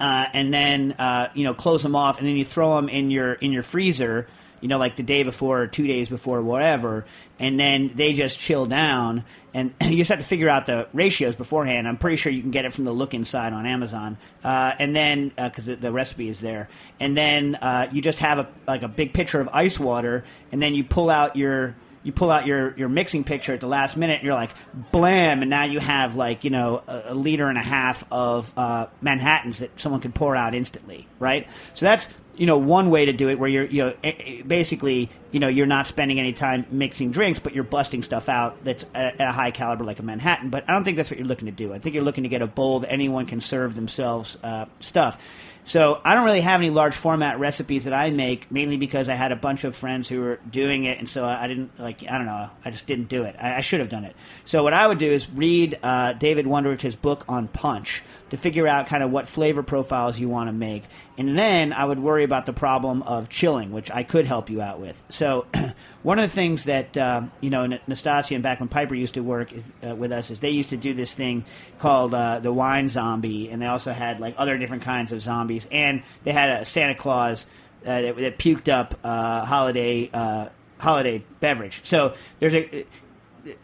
[0.00, 3.10] uh, and then uh, you know close them off and then you throw them in
[3.10, 4.28] your in your freezer
[4.60, 7.04] you know like the day before or two days before whatever
[7.38, 11.36] and then they just chill down and you just have to figure out the ratios
[11.36, 11.86] beforehand.
[11.86, 14.94] I'm pretty sure you can get it from the look inside on amazon uh, and
[14.94, 16.68] then because the, the recipe is there.
[17.00, 20.62] And then uh, you just have a like a big pitcher of ice water and
[20.62, 23.96] then you pull out your you pull out your, your mixing pitcher at the last
[23.96, 24.52] minute and you're like
[24.92, 28.52] blam and now you have like you know a, a liter and a half of
[28.56, 31.48] uh, manhattans that someone could pour out instantly right?
[31.74, 35.40] So that's you know one way to do it where you're you know basically you
[35.40, 39.20] know you're not spending any time mixing drinks but you're busting stuff out that's at
[39.20, 41.52] a high caliber like a manhattan but i don't think that's what you're looking to
[41.52, 44.66] do i think you're looking to get a bowl that anyone can serve themselves uh,
[44.80, 45.18] stuff
[45.66, 49.14] so I don't really have any large format recipes that I make, mainly because I
[49.14, 52.04] had a bunch of friends who were doing it, and so I didn't like.
[52.08, 52.50] I don't know.
[52.64, 53.34] I just didn't do it.
[53.36, 54.14] I, I should have done it.
[54.44, 58.68] So what I would do is read uh, David Wondrich's book on punch to figure
[58.68, 60.84] out kind of what flavor profiles you want to make,
[61.18, 64.62] and then I would worry about the problem of chilling, which I could help you
[64.62, 65.02] out with.
[65.16, 65.46] So,
[66.02, 69.14] one of the things that um, you know, N- Nastassia and back when Piper used
[69.14, 71.44] to work is, uh, with us is they used to do this thing
[71.78, 75.66] called uh, the wine zombie, and they also had like other different kinds of zombies,
[75.72, 77.46] and they had a Santa Claus
[77.84, 80.48] uh, that, that puked up uh, holiday uh,
[80.78, 81.80] holiday beverage.
[81.84, 82.84] So there's a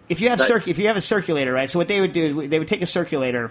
[0.08, 1.68] if you have circ- if you have a circulator, right?
[1.68, 3.50] So what they would do is they would take a circulator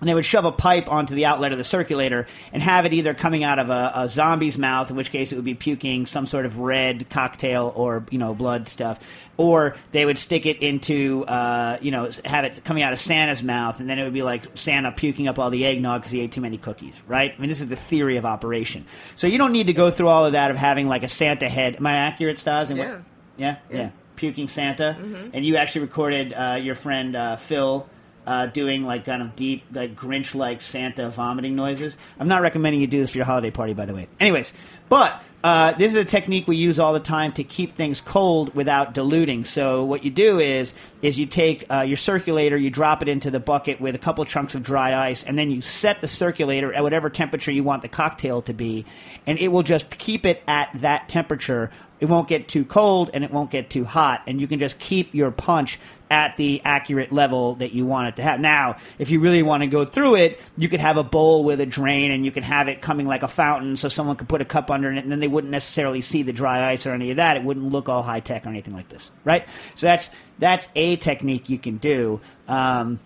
[0.00, 2.92] and they would shove a pipe onto the outlet of the circulator and have it
[2.92, 6.04] either coming out of a, a zombie's mouth, in which case it would be puking
[6.06, 9.00] some sort of red cocktail or you know blood stuff,
[9.38, 13.42] or they would stick it into uh, you know have it coming out of Santa's
[13.42, 16.20] mouth, and then it would be like Santa puking up all the eggnog because he
[16.20, 17.32] ate too many cookies, right?
[17.36, 18.84] I mean, this is the theory of operation.
[19.16, 21.48] So you don't need to go through all of that of having like a Santa
[21.48, 21.76] head.
[21.76, 22.70] Am I accurate, Stas?
[22.70, 22.98] And what- Yeah.
[23.38, 24.96] yeah, yeah, puking Santa,
[25.32, 27.86] and you actually recorded uh, your friend uh, Phil
[28.26, 31.96] uh, doing like kind of deep, like Grinch-like Santa vomiting noises.
[32.18, 34.08] I'm not recommending you do this for your holiday party, by the way.
[34.18, 34.52] Anyways,
[34.88, 38.54] but uh, this is a technique we use all the time to keep things cold
[38.54, 39.44] without diluting.
[39.44, 43.30] So what you do is is you take uh, your circulator, you drop it into
[43.30, 46.72] the bucket with a couple chunks of dry ice, and then you set the circulator
[46.72, 48.84] at whatever temperature you want the cocktail to be,
[49.26, 53.24] and it will just keep it at that temperature it won't get too cold and
[53.24, 55.78] it won't get too hot, and you can just keep your punch
[56.10, 58.40] at the accurate level that you want it to have.
[58.40, 61.60] Now, if you really want to go through it, you could have a bowl with
[61.60, 64.40] a drain and you can have it coming like a fountain so someone could put
[64.40, 67.10] a cup under it and then they wouldn't necessarily see the dry ice or any
[67.10, 67.36] of that.
[67.36, 69.46] It wouldn't look all high tech or anything like this, right?
[69.74, 72.20] So that's that's a technique you can do.
[72.46, 73.00] Um,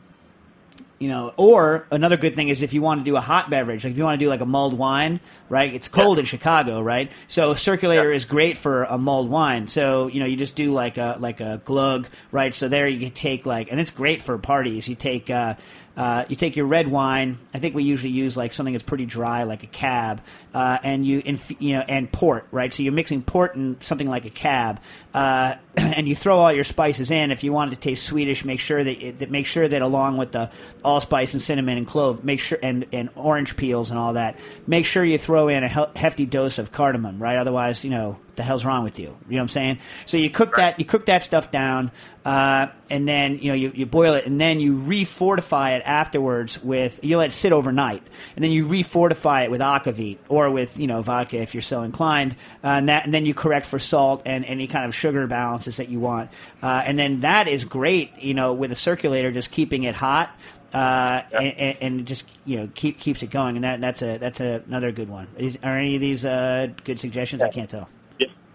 [1.01, 3.85] you know, or another good thing is if you want to do a hot beverage,
[3.85, 5.73] like if you want to do like a mulled wine, right?
[5.73, 7.11] It's cold in Chicago, right?
[7.27, 9.67] So circulator is great for a mulled wine.
[9.67, 12.53] So you know, you just do like a like a glögg, right?
[12.53, 14.89] So there you can take like, and it's great for parties.
[14.89, 15.55] You take uh,
[15.97, 17.39] uh, you take your red wine.
[17.53, 20.23] I think we usually use like something that's pretty dry, like a cab,
[20.55, 22.73] uh, and you inf- you know and port, right?
[22.73, 24.81] So you're mixing port and something like a cab,
[25.13, 27.31] uh, and you throw all your spices in.
[27.31, 29.83] If you want it to taste Swedish, make sure that, it, that make sure that
[29.83, 30.51] along with the
[30.85, 34.87] allspice and cinnamon and clove, make sure and and orange peels and all that, make
[34.87, 37.37] sure you throw in a he- hefty dose of cardamom, right?
[37.37, 39.05] Otherwise, you know the hell's wrong with you?
[39.05, 39.79] You know what I'm saying?
[40.07, 41.91] So you cook that you cook that stuff down,
[42.25, 46.63] uh, and then you know you, you boil it, and then you refortify it afterwards
[46.65, 48.03] with you let it sit overnight,
[48.37, 51.83] and then you refortify it with aquavit or with you know vodka if you're so
[51.83, 52.33] inclined,
[52.65, 55.77] uh, and that and then you correct for salt and any kind of sugar balances
[55.77, 56.31] that you want,
[56.63, 58.11] uh, and then that is great.
[58.19, 60.35] You know with a circulator, just keeping it hot.
[60.73, 64.19] Uh, and, and, and just you know keep keeps it going, and that that's a
[64.19, 65.27] that's a, another good one.
[65.37, 67.43] Is, are any of these uh, good suggestions?
[67.43, 67.89] I can't tell.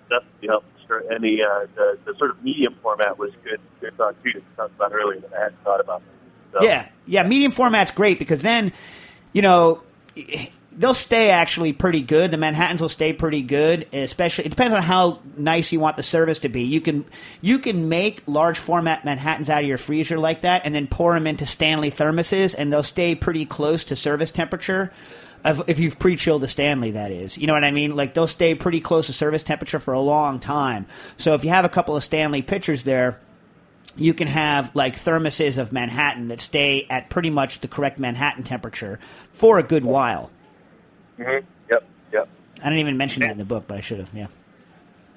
[0.09, 0.67] Definitely helps.
[0.87, 1.03] Sure.
[1.11, 3.59] And the, uh, the the sort of medium format was good.
[3.81, 4.31] Good thought too.
[4.33, 6.03] that you talked about earlier that I hadn't thought about.
[6.53, 7.23] So, Yeah, yeah.
[7.23, 8.71] Medium format's great because then,
[9.33, 9.81] you know,
[10.77, 12.31] they'll stay actually pretty good.
[12.31, 14.45] The Manhattans will stay pretty good, especially.
[14.45, 16.63] It depends on how nice you want the service to be.
[16.63, 17.05] You can
[17.41, 21.13] you can make large format Manhattans out of your freezer like that, and then pour
[21.13, 24.91] them into Stanley thermoses, and they'll stay pretty close to service temperature.
[25.45, 27.95] If you've pre-chilled the Stanley, that is, you know what I mean.
[27.95, 30.87] Like they'll stay pretty close to service temperature for a long time.
[31.17, 33.19] So if you have a couple of Stanley pitchers there,
[33.95, 38.43] you can have like thermoses of Manhattan that stay at pretty much the correct Manhattan
[38.43, 38.99] temperature
[39.33, 40.31] for a good while.
[41.19, 41.45] Mm-hmm.
[41.69, 41.83] Yep.
[42.13, 42.29] Yep.
[42.59, 44.11] I didn't even mention that in the book, but I should have.
[44.13, 44.27] Yeah.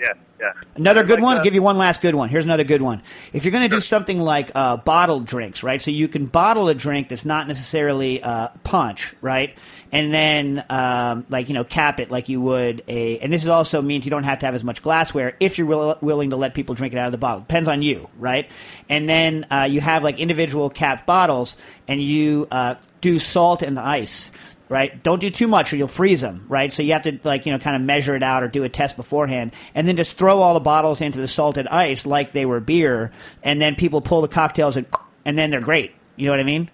[0.01, 0.13] Yeah.
[0.41, 0.53] Yeah.
[0.77, 1.35] Another good Like, one.
[1.35, 2.29] uh, I'll give you one last good one.
[2.29, 3.03] Here's another good one.
[3.33, 5.81] If you're going to do something like uh, bottled drinks, right?
[5.83, 9.59] So you can bottle a drink that's not necessarily uh, punch, right?
[9.91, 13.19] And then, um, like you know, cap it like you would a.
[13.19, 15.99] And this also means you don't have to have as much glassware if you're will,
[16.01, 17.41] willing to let people drink it out of the bottle.
[17.41, 18.49] Depends on you, right?
[18.89, 21.57] And then uh, you have like individual capped bottles,
[21.89, 24.31] and you uh, do salt and ice
[24.69, 25.03] right?
[25.03, 26.73] Don't do too much or you'll freeze them, right?
[26.73, 28.69] So you have to like you know kind of measure it out or do a
[28.69, 32.47] test beforehand, and then just throw all the bottles into the salted ice like they
[32.47, 34.87] were beer, and then people pull the cocktails and
[35.25, 35.93] and then they're great.
[36.17, 36.71] You know what I mean?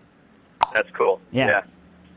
[0.73, 1.21] That's cool.
[1.31, 1.63] Yeah.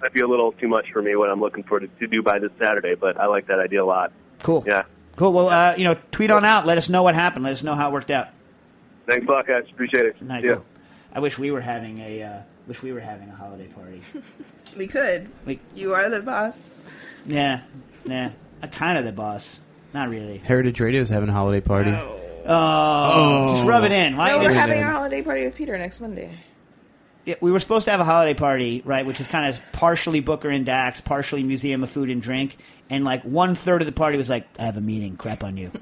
[0.02, 2.22] Might be a little too much for me what I'm looking for to, to do
[2.22, 4.12] by this Saturday, but I like that idea a lot.
[4.44, 4.64] Cool.
[4.66, 4.84] Yeah.
[5.16, 5.34] Cool.
[5.34, 6.68] Well, uh, you know, tweet on out.
[6.68, 7.44] Let us know what happened.
[7.44, 8.30] Let us know how it worked out.
[9.08, 9.64] Thanks a lot, guys.
[9.72, 10.22] Appreciate it.
[10.22, 10.44] Nice.
[10.44, 10.56] Yeah.
[10.56, 10.66] Cool.
[11.14, 14.02] I wish we were having a uh, wish we were having a holiday party.
[14.76, 15.30] We could.
[15.46, 16.76] We, You are the boss.
[17.26, 17.62] yeah,
[18.06, 18.32] yeah.
[18.62, 19.60] I'm kind of the boss.
[19.94, 20.38] Not really.
[20.38, 21.90] Heritage Radio is having a holiday party.
[21.90, 24.18] Oh, oh just rub it in.
[24.18, 26.38] Why No, you we're having our holiday party with Peter next Monday.
[27.26, 29.06] Yeah, we were supposed to have a holiday party, right?
[29.06, 32.58] Which is kind of partially Booker and Dax, partially Museum of Food and Drink,
[32.90, 35.18] and like one third of the party was like, "I have a meeting.
[35.18, 35.72] Crap on you."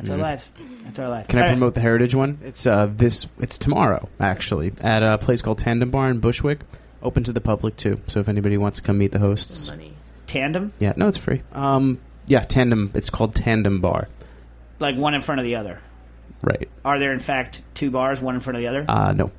[0.00, 0.48] That's our life.
[0.84, 1.28] That's our life.
[1.28, 1.52] Can I All right.
[1.54, 2.38] promote the Heritage one?
[2.42, 3.26] It's uh, this.
[3.38, 6.60] It's tomorrow, actually, at a place called Tandem Bar in Bushwick.
[7.02, 8.00] Open to the public too.
[8.08, 9.92] So if anybody wants to come meet the hosts, Money.
[10.26, 10.72] tandem?
[10.78, 11.42] yeah, no, it's free.
[11.52, 12.90] Um, yeah, Tandem.
[12.94, 14.08] It's called Tandem Bar.
[14.78, 15.80] like one in front of the other.
[16.42, 16.68] Right.
[16.84, 18.84] Are there in fact two bars, one in front of the other?
[18.88, 19.30] Uh, no.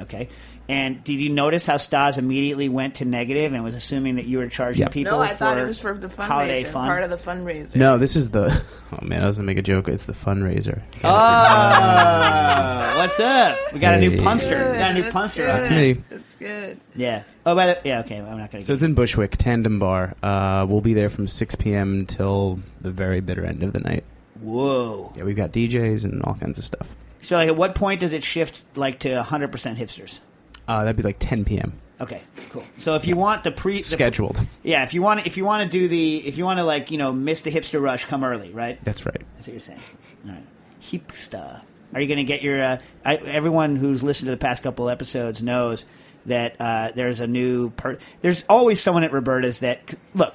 [0.00, 0.28] Okay.
[0.72, 4.38] And did you notice how Stas immediately went to negative and was assuming that you
[4.38, 4.92] were charging Yep.
[4.92, 5.12] people?
[5.12, 6.86] No, I thought it was for the fundraiser, fun?
[6.86, 7.76] part of the fundraiser.
[7.76, 8.62] No, this is the.
[8.94, 9.88] Oh man, I was gonna make a joke.
[9.88, 10.82] It's the fundraiser.
[11.02, 13.58] Oh, what's up?
[13.72, 14.20] We got a new Hey.
[14.22, 14.70] punster.
[14.72, 15.46] We got a new That's punster.
[15.46, 15.54] good.
[15.54, 15.92] That's me.
[16.10, 16.80] That's good.
[16.94, 17.22] Yeah.
[17.46, 18.00] Oh, by the yeah.
[18.00, 18.66] Okay, I'm not going to.
[18.66, 20.14] So it's in Bushwick Tandem Bar.
[20.22, 22.04] Uh, we'll be there from 6 p.m.
[22.06, 24.04] till the very bitter end of the night.
[24.40, 25.12] Whoa.
[25.16, 26.94] Yeah, we've got DJs and all kinds of stuff.
[27.22, 30.20] So, like, at what point does it shift like to 100% hipsters?
[30.68, 31.72] Uh, that'd be like 10 p.m.
[32.00, 32.64] Okay, cool.
[32.78, 34.40] So if you want the pre the- Scheduled.
[34.64, 36.90] yeah, if you want if you want to do the if you want to like
[36.90, 38.82] you know miss the hipster rush, come early, right?
[38.84, 39.20] That's right.
[39.36, 39.80] That's what you're saying.
[40.26, 40.46] All right.
[40.82, 41.62] Hipster.
[41.94, 42.60] Are you going to get your?
[42.62, 45.84] Uh, I, everyone who's listened to the past couple episodes knows
[46.26, 47.70] that uh, there's a new.
[47.70, 50.34] Per- there's always someone at Roberta's that look.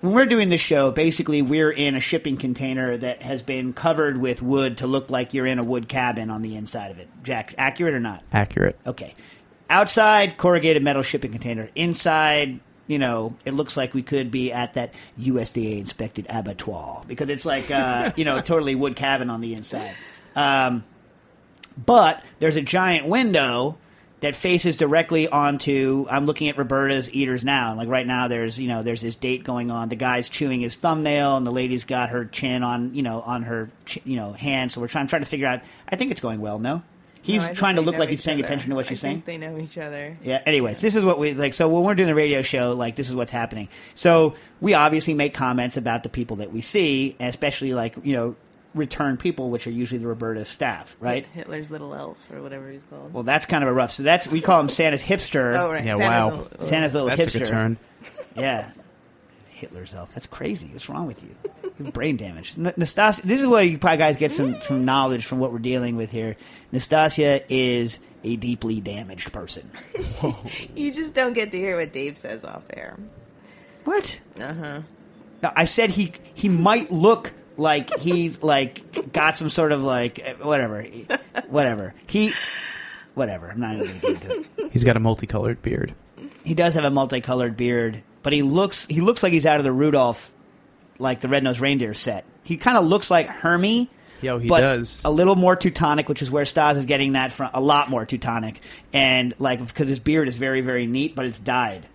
[0.00, 4.16] When we're doing this show, basically we're in a shipping container that has been covered
[4.16, 7.06] with wood to look like you're in a wood cabin on the inside of it.
[7.22, 8.22] Jack, accurate or not?
[8.32, 8.78] Accurate.
[8.86, 9.14] Okay.
[9.70, 11.70] Outside, corrugated metal shipping container.
[11.76, 12.58] Inside,
[12.88, 17.46] you know, it looks like we could be at that USDA inspected abattoir because it's
[17.46, 19.94] like, uh, you know, totally wood cabin on the inside.
[20.34, 20.84] Um,
[21.76, 23.78] but there's a giant window
[24.20, 26.06] that faces directly onto.
[26.10, 27.74] I'm looking at Roberta's Eaters now.
[27.74, 29.88] Like right now, there's you know there's this date going on.
[29.88, 33.44] The guy's chewing his thumbnail, and the lady's got her chin on you know on
[33.44, 33.70] her
[34.04, 34.70] you know hand.
[34.70, 35.60] So we're trying trying to figure out.
[35.88, 36.58] I think it's going well.
[36.58, 36.82] No,
[37.22, 38.46] he's No, trying to look like he's paying other.
[38.46, 39.40] attention to what I she's think saying.
[39.40, 40.16] They know each other.
[40.22, 40.42] Yeah.
[40.46, 41.54] Anyways, this is what we like.
[41.54, 43.68] So when we're doing the radio show, like this is what's happening.
[43.94, 48.14] So we obviously make comments about the people that we see, and especially like you
[48.14, 48.36] know
[48.74, 51.26] return people, which are usually the Roberta staff, right?
[51.26, 53.12] Hitler's little elf or whatever he's called.
[53.12, 53.90] Well, that's kind of a rough.
[53.90, 55.56] So that's we call him Santa's hipster.
[55.56, 55.84] oh right.
[55.84, 56.42] Yeah, Santa's wow.
[56.42, 57.32] little- Santa's little That hipster.
[57.32, 57.78] took a turn.
[58.36, 58.70] Yeah.
[59.60, 60.12] Hitler's elf.
[60.14, 60.68] That's crazy.
[60.72, 61.30] What's wrong with you?
[61.78, 62.58] You have brain damage.
[62.58, 65.58] N- Nastassia, this is where you probably guys get some, some knowledge from what we're
[65.58, 66.36] dealing with here.
[66.72, 69.70] Nastassia is a deeply damaged person.
[70.74, 72.98] You just don't get to hear what Dave says off air.
[73.84, 74.20] What?
[74.40, 74.80] Uh huh.
[75.42, 80.18] No, I said he he might look like he's like got some sort of like
[80.18, 80.82] eh, whatever,
[81.48, 81.94] whatever.
[82.06, 82.32] He
[83.14, 83.50] whatever.
[83.50, 84.72] I'm not even going to get into it.
[84.72, 85.94] He's got a multicolored beard.
[86.44, 89.64] He does have a multicolored beard, but he looks he looks like he's out of
[89.64, 90.32] the Rudolph,
[90.98, 92.24] like the Red Nosed Reindeer set.
[92.42, 93.90] He kind of looks like Hermie.
[94.22, 95.02] Yo, he but does.
[95.04, 97.50] a little more Teutonic, which is where Stas is getting that from.
[97.54, 98.60] A lot more Teutonic,
[98.92, 101.88] and like because his beard is very very neat, but it's dyed.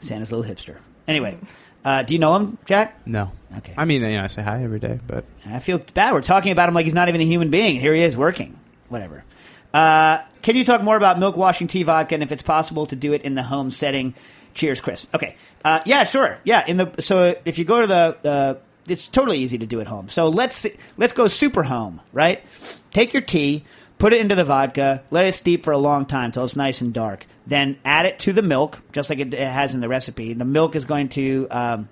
[0.00, 0.78] Santa's little hipster.
[1.06, 1.38] Anyway,
[1.84, 3.06] uh, do you know him, Jack?
[3.06, 3.32] No.
[3.56, 3.74] Okay.
[3.76, 6.12] I mean, you know, I say hi every day, but I feel bad.
[6.12, 7.80] We're talking about him like he's not even a human being.
[7.80, 8.58] Here he is working.
[8.88, 9.24] Whatever.
[9.72, 12.96] Uh, can you talk more about milk washing tea vodka and if it's possible to
[12.96, 14.14] do it in the home setting?
[14.58, 15.06] Cheers, Chris.
[15.14, 15.36] Okay.
[15.64, 16.40] Uh, yeah, sure.
[16.42, 16.64] Yeah.
[16.66, 18.54] In the so if you go to the uh,
[18.88, 20.08] it's totally easy to do at home.
[20.08, 22.00] So let's let's go super home.
[22.12, 22.42] Right.
[22.90, 23.64] Take your tea,
[23.98, 26.80] put it into the vodka, let it steep for a long time till it's nice
[26.80, 27.24] and dark.
[27.46, 30.34] Then add it to the milk, just like it, it has in the recipe.
[30.34, 31.88] The milk is going to um,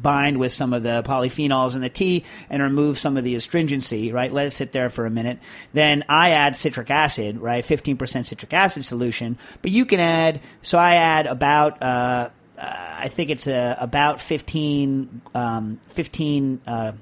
[0.00, 4.12] bind with some of the polyphenols in the tea and remove some of the astringency,
[4.12, 4.32] right?
[4.32, 5.38] Let it sit there for a minute.
[5.72, 7.64] Then I add citric acid, right?
[7.64, 9.38] 15% citric acid solution.
[9.60, 14.20] But you can add, so I add about, uh, uh, I think it's uh, about
[14.20, 16.92] 15, um, 15 uh,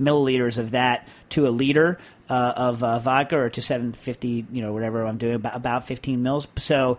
[0.00, 1.98] milliliters of that to a liter
[2.28, 6.48] uh, of vodka or to 750, you know, whatever I'm doing, about, about 15 mils.
[6.58, 6.98] So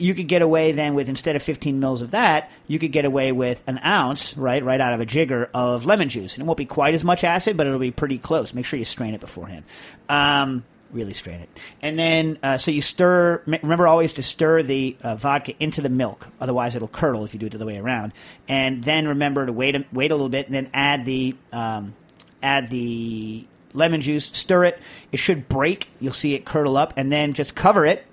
[0.00, 3.04] you could get away then with instead of 15 mils of that, you could get
[3.04, 6.46] away with an ounce, right, right out of a jigger of lemon juice, and it
[6.46, 8.54] won't be quite as much acid, but it'll be pretty close.
[8.54, 9.64] Make sure you strain it beforehand.
[10.08, 11.48] Um, really strain it,
[11.82, 13.42] and then uh, so you stir.
[13.46, 17.40] Remember always to stir the uh, vodka into the milk, otherwise it'll curdle if you
[17.40, 18.12] do it the other way around.
[18.48, 21.94] And then remember to wait a, wait a little bit, and then add the um,
[22.42, 24.80] add the lemon juice, stir it.
[25.12, 25.90] It should break.
[26.00, 28.04] You'll see it curdle up, and then just cover it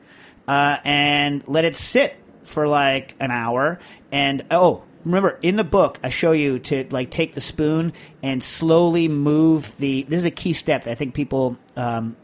[0.48, 3.80] uh, and let it sit for like an hour.
[4.12, 7.94] And oh, remember in the book, I show you to like take the spoon
[8.24, 10.04] and slowly move the.
[10.04, 11.58] This is a key step that I think people.
[11.76, 12.16] Um,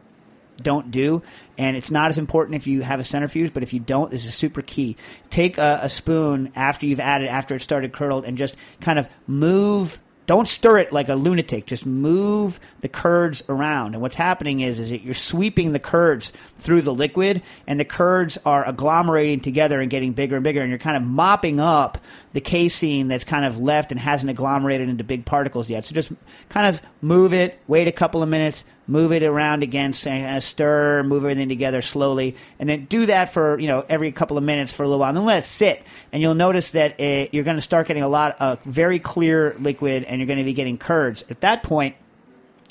[0.61, 1.23] don't do,
[1.57, 3.53] and it's not as important if you have a centrifuge.
[3.55, 4.97] But if you don't, this is super key.
[5.31, 9.09] Take a, a spoon after you've added, after it started curdled, and just kind of
[9.25, 9.99] move.
[10.25, 11.65] Don't stir it like a lunatic.
[11.65, 13.93] Just move the curds around.
[13.93, 17.85] And what's happening is, is that you're sweeping the curds through the liquid, and the
[17.85, 20.61] curds are agglomerating together and getting bigger and bigger.
[20.61, 21.97] And you're kind of mopping up
[22.31, 25.83] the casein that's kind of left and hasn't agglomerated into big particles yet.
[25.83, 26.11] So just
[26.49, 27.59] kind of move it.
[27.67, 32.35] Wait a couple of minutes move it around again, uh, stir, move everything together slowly,
[32.59, 35.09] and then do that for you know every couple of minutes for a little while,
[35.09, 35.83] and then let it sit.
[36.11, 39.55] And you'll notice that uh you're going to start getting a lot of very clear
[39.59, 41.23] liquid, and you're going to be getting curds.
[41.29, 41.95] At that point,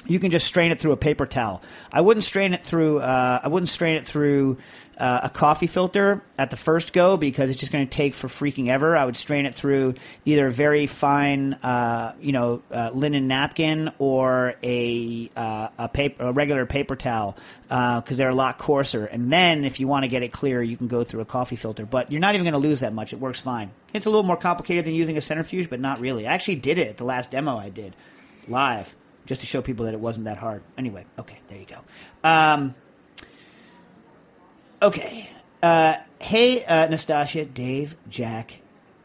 [0.07, 1.62] you can just strain it through a paper towel.
[1.92, 3.00] I wouldn't strain it through.
[3.00, 4.59] Uh, I wouldn't strain it through
[4.98, 8.28] uh, a coffee filter at the first go because it's just going to take for
[8.28, 8.96] freaking ever.
[8.96, 9.94] I would strain it through
[10.24, 16.24] either a very fine, uh, you know, uh, linen napkin or a uh, a paper,
[16.24, 17.36] a regular paper towel
[17.68, 19.07] because they're a lot coarser.
[19.07, 21.57] And then, if you want to get it clear, you can go through a coffee
[21.57, 21.86] filter.
[21.86, 23.12] But you're not even going to lose that much.
[23.12, 23.70] It works fine.
[23.92, 26.26] It's a little more complicated than using a centrifuge, but not really.
[26.26, 27.96] I actually did it at the last demo I did
[28.48, 28.94] live
[29.27, 30.62] just to show people that it wasn't that hard.
[30.77, 31.79] Anyway, okay, there you go.
[32.25, 32.75] Um,
[34.81, 35.31] okay.
[35.62, 38.59] Uh, hey, uh, Nastassia, Dave, Jack,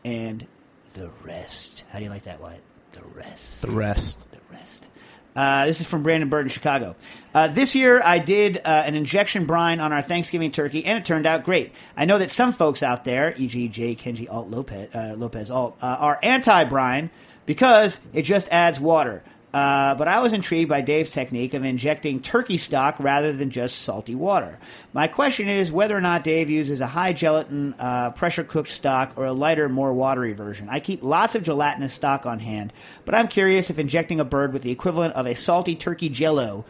[0.04, 0.46] and
[0.94, 1.84] the rest.
[1.90, 2.64] How do you like that, Wyatt?
[2.94, 3.62] The rest.
[3.62, 4.26] The rest.
[4.32, 4.88] The rest.
[5.36, 6.96] Uh, this is from Brandon Bird in Chicago.
[7.32, 11.06] Uh, this year, I did uh, an injection brine on our Thanksgiving turkey, and it
[11.06, 11.74] turned out great.
[11.96, 13.96] I know that some folks out there, e.g., J.
[13.96, 17.12] Kenji Alt Lopez, uh, Lopez Alt, uh, are anti brine
[17.46, 19.24] because it just adds water.
[19.54, 23.78] Uh, but I was intrigued by Dave's technique of injecting turkey stock rather than just
[23.78, 24.60] salty water.
[24.94, 29.14] My question is whether or not Dave uses a high gelatin uh, pressure cooked stock
[29.16, 30.68] or a lighter, more watery version.
[30.70, 32.74] I keep lots of gelatinous stock on hand,
[33.06, 36.66] but I'm curious if injecting a bird with the equivalent of a salty turkey jello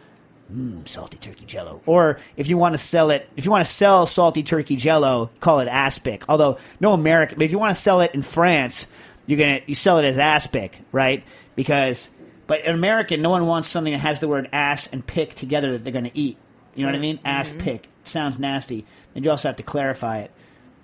[0.52, 1.82] Mm, salty turkey jello.
[1.84, 5.30] Or if you want to sell it, if you want to sell salty turkey jello,
[5.40, 6.24] call it aspic.
[6.28, 8.88] Although no American, but if you want to sell it in France,
[9.26, 11.22] you're gonna you sell it as aspic, right?
[11.54, 12.08] Because
[12.48, 15.70] but in American, no one wants something that has the word ass and pick together
[15.70, 16.36] that they're gonna eat.
[16.74, 17.20] You know what I mean?
[17.24, 18.84] Ass pick sounds nasty.
[19.14, 20.30] And you also have to clarify it.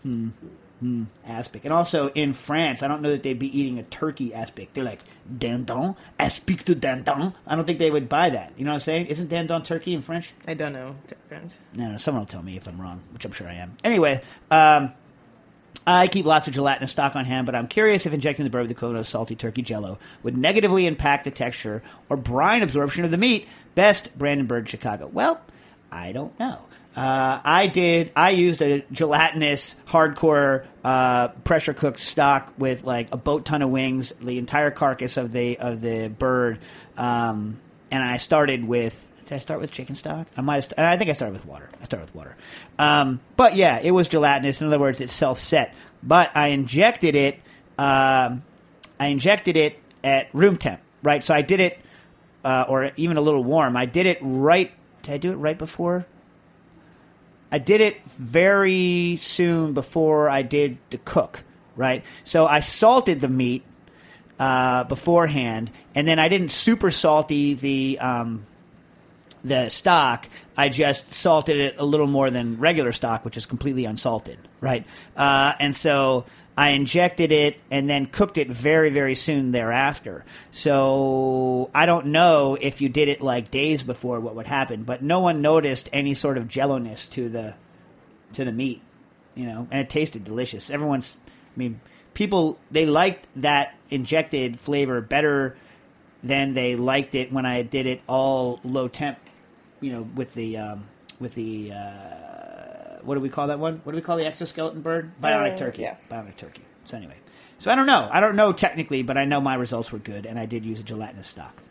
[0.02, 0.28] Hmm.
[0.80, 1.04] Hmm.
[1.26, 1.64] Aspic.
[1.64, 4.74] And also in France, I don't know that they'd be eating a turkey aspic.
[4.74, 5.00] They're like,
[5.32, 5.96] dindon?
[6.18, 7.32] Aspic de dindon?
[7.46, 8.52] I don't think they would buy that.
[8.56, 9.06] You know what I'm saying?
[9.06, 10.32] Isn't dindon turkey in French?
[10.46, 10.96] I don't know.
[11.28, 11.52] French.
[11.72, 13.76] No, no, someone will tell me if I'm wrong, which I'm sure I am.
[13.82, 14.92] Anyway, um,
[15.86, 18.60] I keep lots of gelatinous stock on hand, but I'm curious if injecting the bird
[18.60, 23.04] with the equivalent of salty turkey jello would negatively impact the texture or brine absorption
[23.04, 23.46] of the meat.
[23.74, 25.06] Best, Brandon Bird, Chicago.
[25.06, 25.40] Well,
[25.92, 26.58] I don't know.
[26.96, 28.12] Uh, I did.
[28.14, 33.70] I used a gelatinous, hardcore, uh, pressure cooked stock with like a boat ton of
[33.70, 36.60] wings, the entire carcass of the of the bird,
[36.96, 37.58] um,
[37.90, 39.10] and I started with.
[39.24, 40.26] Did I start with chicken stock?
[40.36, 40.56] I might.
[40.56, 41.68] Have st- I think I started with water.
[41.80, 42.36] I started with water.
[42.78, 44.60] Um, but yeah, it was gelatinous.
[44.60, 45.74] In other words, it's self set.
[46.02, 47.36] But I injected it.
[47.78, 48.42] Um,
[49.00, 50.80] I injected it at room temp.
[51.02, 51.24] Right.
[51.24, 51.78] So I did it,
[52.44, 53.76] uh, or even a little warm.
[53.76, 54.72] I did it right.
[55.02, 56.06] Did I do it right before?
[57.50, 61.44] I did it very soon before I did the cook,
[61.76, 62.04] right?
[62.24, 63.62] So I salted the meat
[64.40, 68.46] uh, beforehand, and then I didn't super salty the um,
[69.44, 70.26] the stock.
[70.56, 74.86] I just salted it a little more than regular stock, which is completely unsalted, right?
[75.16, 76.24] Uh, and so
[76.56, 80.24] I injected it and then cooked it very, very soon thereafter.
[80.52, 85.02] So I don't know if you did it like days before what would happen, but
[85.02, 87.54] no one noticed any sort of jello-ness to the
[88.32, 88.82] to the meat,
[89.36, 90.68] you know, and it tasted delicious.
[90.70, 91.80] Everyone's, I mean,
[92.14, 95.56] people they liked that injected flavor better
[96.22, 99.18] than they liked it when I did it all low temp,
[99.84, 100.84] you know, with the um,
[101.20, 101.72] with the.
[101.72, 103.80] Uh, what do we call that one?
[103.84, 105.12] What do we call the exoskeleton bird?
[105.20, 105.82] Bionic Uh, turkey.
[105.82, 105.96] yeah.
[106.10, 106.62] Bionic turkey.
[106.84, 107.16] So anyway,
[107.58, 108.08] so I don't know.
[108.10, 110.80] I don't know technically, but I know my results were good, and I did use
[110.80, 111.62] a gelatinous stock.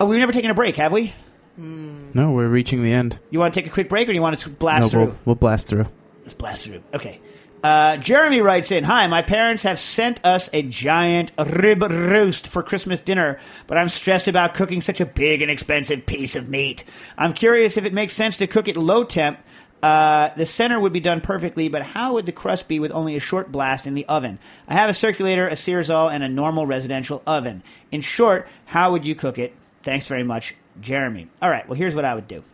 [0.00, 1.12] Oh, we've never taken a break, have we?
[1.58, 3.18] No, we're reaching the end.
[3.28, 5.04] You want to take a quick break, or do you want to blast no, through?
[5.04, 5.86] we'll, we'll blast through.
[6.22, 6.82] Let's blast through.
[6.94, 7.20] Okay.
[7.62, 12.62] Uh, Jeremy writes in Hi, my parents have sent us a giant rib roast for
[12.62, 16.84] Christmas dinner, but I'm stressed about cooking such a big and expensive piece of meat.
[17.18, 19.38] I'm curious if it makes sense to cook it low temp.
[19.82, 23.16] Uh, the center would be done perfectly, but how would the crust be with only
[23.16, 24.38] a short blast in the oven?
[24.68, 27.62] I have a circulator, a Searzall, and a normal residential oven.
[27.90, 29.54] In short, how would you cook it?
[29.82, 31.28] Thanks very much, Jeremy.
[31.40, 32.44] All right, well, here's what I would do.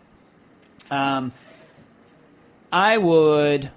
[0.91, 1.33] Um,
[2.73, 3.71] I would.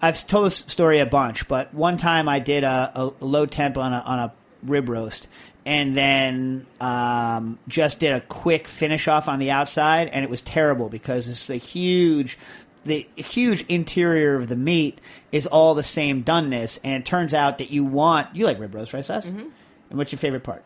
[0.00, 3.78] I've told this story a bunch, but one time I did a, a low temp
[3.78, 4.32] on a, on a
[4.62, 5.26] rib roast,
[5.64, 10.40] and then um, just did a quick finish off on the outside, and it was
[10.42, 12.38] terrible because it's a huge.
[12.84, 15.00] The huge interior of the meat
[15.32, 18.74] is all the same doneness, and it turns out that you want you like rib
[18.74, 19.26] roast, right, Seth?
[19.26, 19.48] Mm-hmm.
[19.90, 20.62] And what's your favorite part?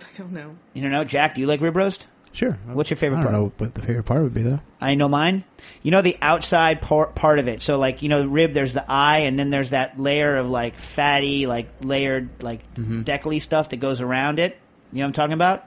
[0.00, 0.56] I don't know.
[0.72, 1.36] You don't know, Jack?
[1.36, 2.08] Do you like rib roast?
[2.34, 2.58] Sure.
[2.66, 3.42] What's your favorite I don't part?
[3.42, 4.60] know what the favorite part would be though.
[4.80, 5.44] I know mine.
[5.82, 7.60] You know the outside part part of it.
[7.60, 10.50] So like you know the rib, there's the eye, and then there's that layer of
[10.50, 13.02] like fatty, like layered, like mm-hmm.
[13.02, 14.58] deckly stuff that goes around it.
[14.92, 15.66] You know what I'm talking about?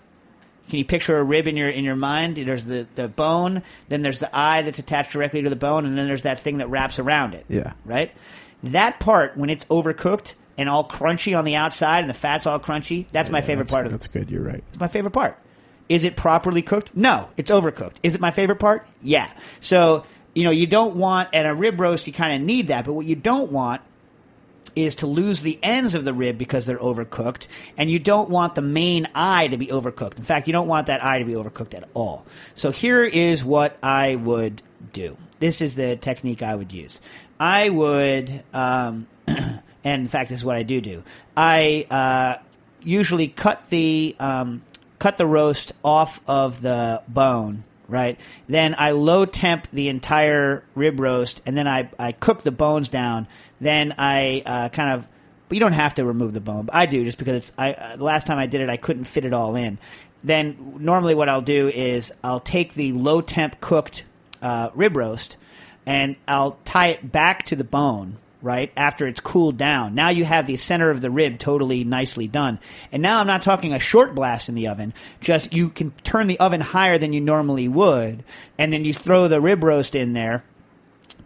[0.70, 2.36] Can you picture a rib in your in your mind?
[2.36, 5.98] There's the the bone, then there's the eye that's attached directly to the bone, and
[5.98, 7.46] then there's that thing that wraps around it.
[7.48, 7.74] Yeah.
[7.86, 8.12] Right.
[8.64, 12.60] That part, when it's overcooked, and all crunchy on the outside, and the fat's all
[12.60, 13.08] crunchy.
[13.10, 13.96] That's my favorite that's- part of it.
[13.96, 14.30] That's good.
[14.30, 14.64] You're right.
[14.70, 15.40] it's my favorite part.
[15.90, 16.96] Is it properly cooked?
[16.96, 17.96] No, it's overcooked.
[18.04, 18.88] Is it my favorite part?
[19.02, 19.32] Yeah.
[19.60, 22.86] So, you know, you don't want, at a rib roast, you kind of need that.
[22.86, 23.82] But what you don't want
[24.76, 27.48] is to lose the ends of the rib because they're overcooked.
[27.78, 30.18] And you don't want the main eye to be overcooked.
[30.18, 32.26] In fact, you don't want that eye to be overcooked at all.
[32.54, 34.62] So here is what I would
[34.94, 35.18] do.
[35.40, 37.00] This is the technique I would use.
[37.40, 41.04] I would, um, and in fact, this is what I do do.
[41.36, 42.44] I uh,
[42.82, 44.64] usually cut the um,
[45.00, 48.20] cut the roast off of the bone, right?
[48.48, 52.90] Then I low temp the entire rib roast, and then I, I cook the bones
[52.90, 53.28] down.
[53.60, 55.08] Then I uh, kind of,
[55.50, 56.66] you don't have to remove the bone.
[56.66, 57.54] But I do just because it's.
[57.58, 59.78] I uh, the last time I did it, I couldn't fit it all in.
[60.24, 64.04] Then normally what I'll do is I'll take the low temp cooked
[64.42, 65.38] uh, rib roast,
[65.86, 68.18] and I'll tie it back to the bone
[68.48, 72.28] right after it's cooled down now you have the center of the rib totally nicely
[72.28, 72.58] done
[72.92, 76.28] and now i'm not talking a short blast in the oven just you can turn
[76.28, 78.24] the oven higher than you normally would
[78.58, 80.46] and then you throw the rib roast in there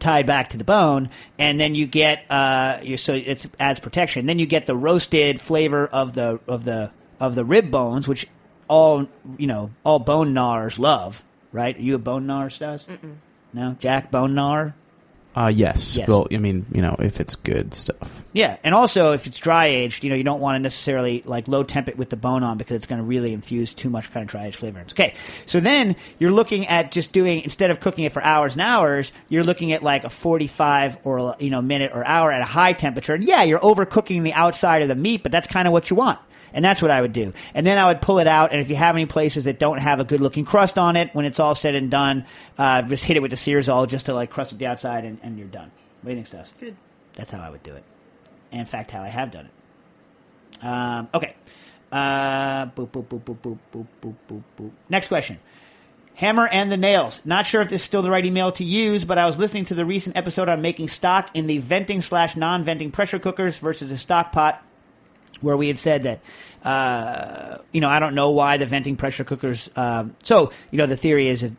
[0.01, 4.26] tied back to the bone, and then you get uh, you so it's adds protection.
[4.26, 8.28] Then you get the roasted flavor of the of the of the rib bones, which
[8.67, 9.07] all
[9.38, 11.24] you know all bone gnawers love.
[11.53, 11.78] Right?
[11.78, 12.88] Are you a bone gnawer, Stas?
[13.53, 14.74] No, Jack bone gnawer.
[15.36, 15.95] Uh, yes.
[15.95, 16.09] Yes.
[16.09, 18.25] Well, I mean, you know, if it's good stuff.
[18.34, 21.47] Yeah, and also if it's dry aged, you know, you don't want to necessarily like
[21.47, 24.11] low temp it with the bone on because it's going to really infuse too much
[24.11, 24.79] kind of dry aged flavor.
[24.91, 25.13] Okay,
[25.45, 29.11] so then you're looking at just doing instead of cooking it for hours and hours,
[29.29, 32.73] you're looking at like a 45 or you know minute or hour at a high
[32.73, 33.13] temperature.
[33.13, 35.95] And yeah, you're overcooking the outside of the meat, but that's kind of what you
[35.95, 36.19] want.
[36.54, 37.34] And that's what I would do.
[37.54, 38.52] And then I would pull it out.
[38.52, 41.14] And if you have any places that don't have a good looking crust on it,
[41.14, 42.26] when it's all said and done,
[42.58, 45.20] uh, just hit it with the Searzall just to like crust up the outside and,
[45.24, 45.72] and you're done.
[46.02, 46.52] What do you think, Stas?
[46.60, 46.76] Good.
[47.14, 47.84] That's how I would do it.
[48.52, 50.66] And in fact, how I have done it.
[50.66, 51.36] Um, okay.
[51.91, 54.72] Uh, boop, boop, boop, boop, boop, boop, boop, boop, boop.
[54.89, 55.39] Next question.
[56.16, 57.26] Hammer and the Nails.
[57.26, 59.66] Not sure if this is still the right email to use, but I was listening
[59.66, 63.60] to the recent episode on making stock in the venting slash non venting pressure cookers
[63.60, 64.64] versus a stock pot
[65.39, 66.19] where we had said that,
[66.63, 69.69] uh, you know, I don't know why the venting pressure cookers.
[69.75, 71.55] Um, so, you know, the theory is, is,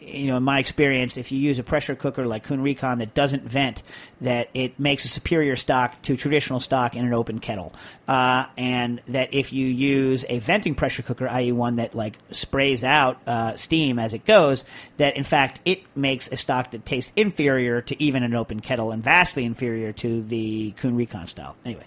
[0.00, 3.14] you know, in my experience, if you use a pressure cooker like Kuhn Rikon that
[3.14, 3.82] doesn't vent,
[4.20, 7.72] that it makes a superior stock to traditional stock in an open kettle.
[8.08, 12.82] Uh, and that if you use a venting pressure cooker, i.e., one that like sprays
[12.82, 14.64] out uh, steam as it goes,
[14.96, 18.90] that in fact it makes a stock that tastes inferior to even an open kettle
[18.90, 21.56] and vastly inferior to the Kuhn Rikon style.
[21.64, 21.84] Anyway.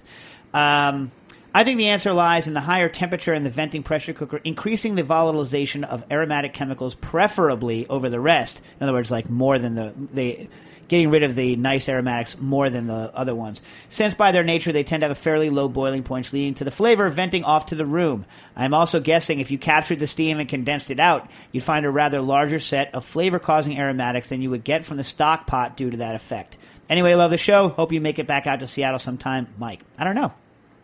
[0.54, 1.12] Um,
[1.56, 4.96] I think the answer lies in the higher temperature in the venting pressure cooker, increasing
[4.96, 8.62] the volatilization of aromatic chemicals, preferably over the rest.
[8.80, 10.50] In other words, like more than the the
[10.88, 13.62] getting rid of the nice aromatics more than the other ones.
[13.90, 16.64] Since by their nature they tend to have a fairly low boiling points, leading to
[16.64, 18.26] the flavor venting off to the room.
[18.56, 21.90] I'm also guessing if you captured the steam and condensed it out, you'd find a
[21.90, 25.78] rather larger set of flavor causing aromatics than you would get from the stock pot
[25.78, 26.58] due to that effect.
[26.90, 27.70] Anyway, love the show.
[27.70, 29.82] Hope you make it back out to Seattle sometime, Mike.
[29.98, 30.34] I don't know.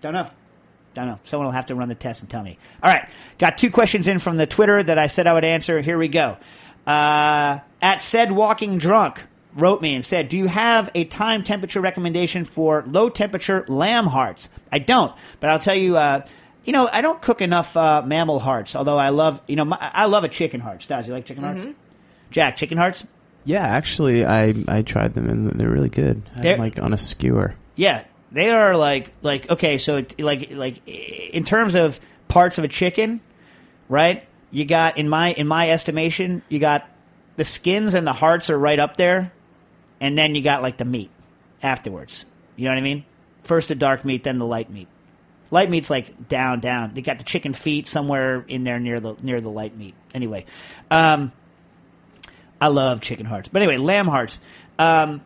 [0.01, 0.29] Don't know.
[0.93, 1.19] Don't know.
[1.23, 2.57] Someone will have to run the test and tell me.
[2.81, 3.07] All right.
[3.37, 5.81] Got two questions in from the Twitter that I said I would answer.
[5.81, 6.37] Here we go.
[6.87, 9.21] Uh, at said walking drunk
[9.53, 14.07] wrote me and said, "Do you have a time temperature recommendation for low temperature lamb
[14.07, 15.97] hearts?" I don't, but I'll tell you.
[15.97, 16.25] Uh,
[16.65, 18.75] you know, I don't cook enough uh, mammal hearts.
[18.75, 20.83] Although I love, you know, my, I love a chicken heart.
[20.83, 21.65] Stas, you like chicken hearts?
[22.31, 23.07] Jack, chicken hearts?
[23.45, 26.21] Yeah, actually, I I tried them and they're really good.
[26.35, 27.55] They're- like on a skewer.
[27.75, 32.63] Yeah, they are like like okay, so it- like like in terms of parts of
[32.63, 33.21] a chicken,
[33.87, 34.25] right?
[34.51, 36.87] You got in my in my estimation, you got
[37.37, 39.31] the skins and the hearts are right up there,
[40.01, 41.09] and then you got like the meat
[41.63, 42.25] afterwards.
[42.55, 43.05] You know what I mean?
[43.41, 44.87] First the dark meat, then the light meat.
[45.51, 46.93] Light meat's like down, down.
[46.93, 49.95] They got the chicken feet somewhere in there near the near the light meat.
[50.13, 50.45] Anyway,
[50.91, 51.31] um,
[52.61, 54.39] I love chicken hearts, but anyway, lamb hearts.
[54.77, 55.21] Um,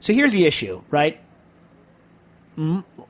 [0.00, 1.18] so here's the issue, right?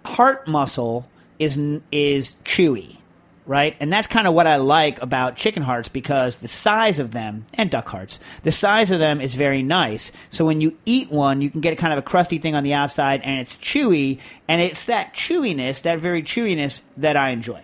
[0.05, 1.59] Heart muscle is
[1.91, 2.99] is chewy,
[3.47, 3.77] right?
[3.81, 7.47] And that's kind of what I like about chicken hearts because the size of them
[7.55, 10.13] and duck hearts, the size of them is very nice.
[10.31, 12.75] So when you eat one, you can get kind of a crusty thing on the
[12.75, 17.63] outside and it's chewy, and it's that chewiness, that very chewiness that I enjoy,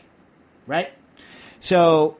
[0.66, 0.90] right?
[1.60, 2.16] So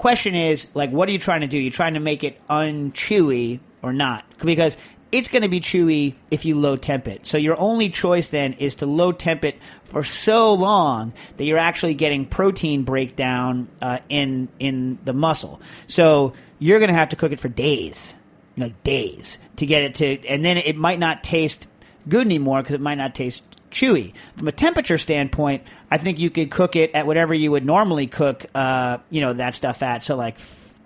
[0.00, 3.60] question is like what are you trying to do you're trying to make it unchewy
[3.82, 4.78] or not because
[5.12, 8.52] it's going to be chewy if you low temp it so your only choice then
[8.54, 13.98] is to low temp it for so long that you're actually getting protein breakdown uh,
[14.08, 18.14] in in the muscle so you're going to have to cook it for days
[18.56, 21.66] like days to get it to and then it might not taste
[22.08, 24.12] good anymore because it might not taste chewy.
[24.36, 28.06] From a temperature standpoint, I think you could cook it at whatever you would normally
[28.06, 30.02] cook, uh, you know, that stuff at.
[30.02, 30.36] So like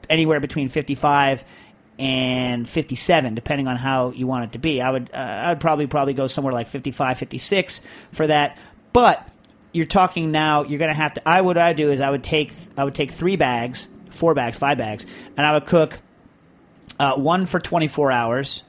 [0.08, 1.44] anywhere between 55
[1.98, 4.80] and 57 depending on how you want it to be.
[4.80, 7.80] I would uh, I would probably probably go somewhere like 55 56
[8.12, 8.58] for that.
[8.92, 9.28] But
[9.72, 12.24] you're talking now you're going to have to I would I do is I would
[12.24, 15.98] take I would take 3 bags, 4 bags, 5 bags and I would cook
[16.98, 18.64] uh, one for 24 hours.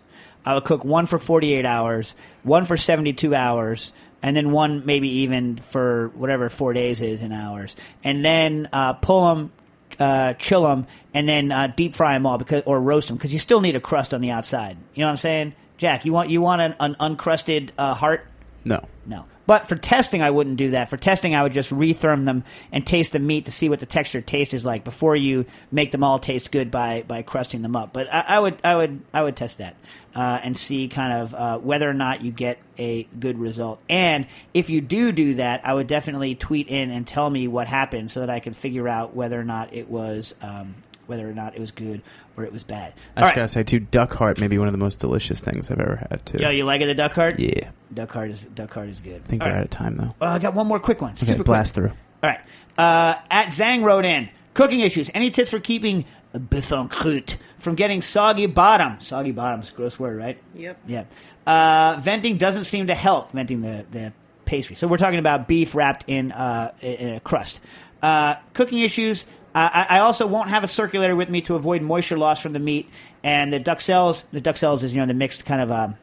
[0.46, 2.14] I would cook one for 48 hours,
[2.44, 7.32] one for 72 hours, and then one maybe even for whatever four days is in
[7.32, 7.76] hours.
[8.04, 9.52] And then uh, pull them,
[10.00, 13.34] uh, chill them, and then uh, deep fry them all because or roast them because
[13.34, 14.78] you still need a crust on the outside.
[14.94, 16.06] You know what I'm saying, Jack?
[16.06, 18.26] You want you want an, an uncrusted uh, heart?
[18.64, 18.84] No.
[19.06, 19.26] No.
[19.46, 20.90] But for testing, I wouldn't do that.
[20.90, 23.86] For testing, I would just retherm them and taste the meat to see what the
[23.86, 27.76] texture taste is like before you make them all taste good by, by crusting them
[27.76, 27.94] up.
[27.94, 29.76] But I, I would I would I would test that
[30.16, 33.80] uh, and see kind of uh, whether or not you get a good result.
[33.90, 37.68] And if you do do that, I would definitely tweet in and tell me what
[37.68, 40.76] happened so that I can figure out whether or not it was um,
[41.08, 42.02] whether or not it was good
[42.38, 42.94] or it was bad.
[43.16, 45.40] I All just gotta say, too, duck heart may be one of the most delicious
[45.40, 46.40] things I've ever had, too.
[46.40, 47.40] Yo, you like it, the duck heart?
[47.40, 47.70] Yeah.
[47.94, 49.22] Duck heart is duck heart is good.
[49.24, 49.60] I think All we're right.
[49.60, 50.16] out of time, though.
[50.22, 51.12] Uh, I got one more quick one.
[51.12, 51.92] Okay, Super blast quick.
[51.92, 51.98] through.
[52.24, 52.40] All right.
[52.78, 55.10] Uh, at Zhang wrote in cooking issues.
[55.14, 59.00] Any tips for keeping boeuf en croûte from getting soggy bottom?
[59.00, 60.38] Soggy bottoms, gross word, right?
[60.56, 60.78] Yep.
[60.88, 61.04] Yeah.
[61.48, 63.32] Uh, venting doesn't seem to help.
[63.32, 64.14] Venting the the
[64.46, 64.76] pastry.
[64.76, 67.60] So we're talking about beef wrapped in uh, in a crust.
[68.02, 69.26] Uh, cooking issues.
[69.56, 72.60] I, I also won't have a circulator with me to avoid moisture loss from the
[72.60, 72.90] meat.
[73.24, 75.96] And the duxelles, the duxelles is you know the mixed kind of um,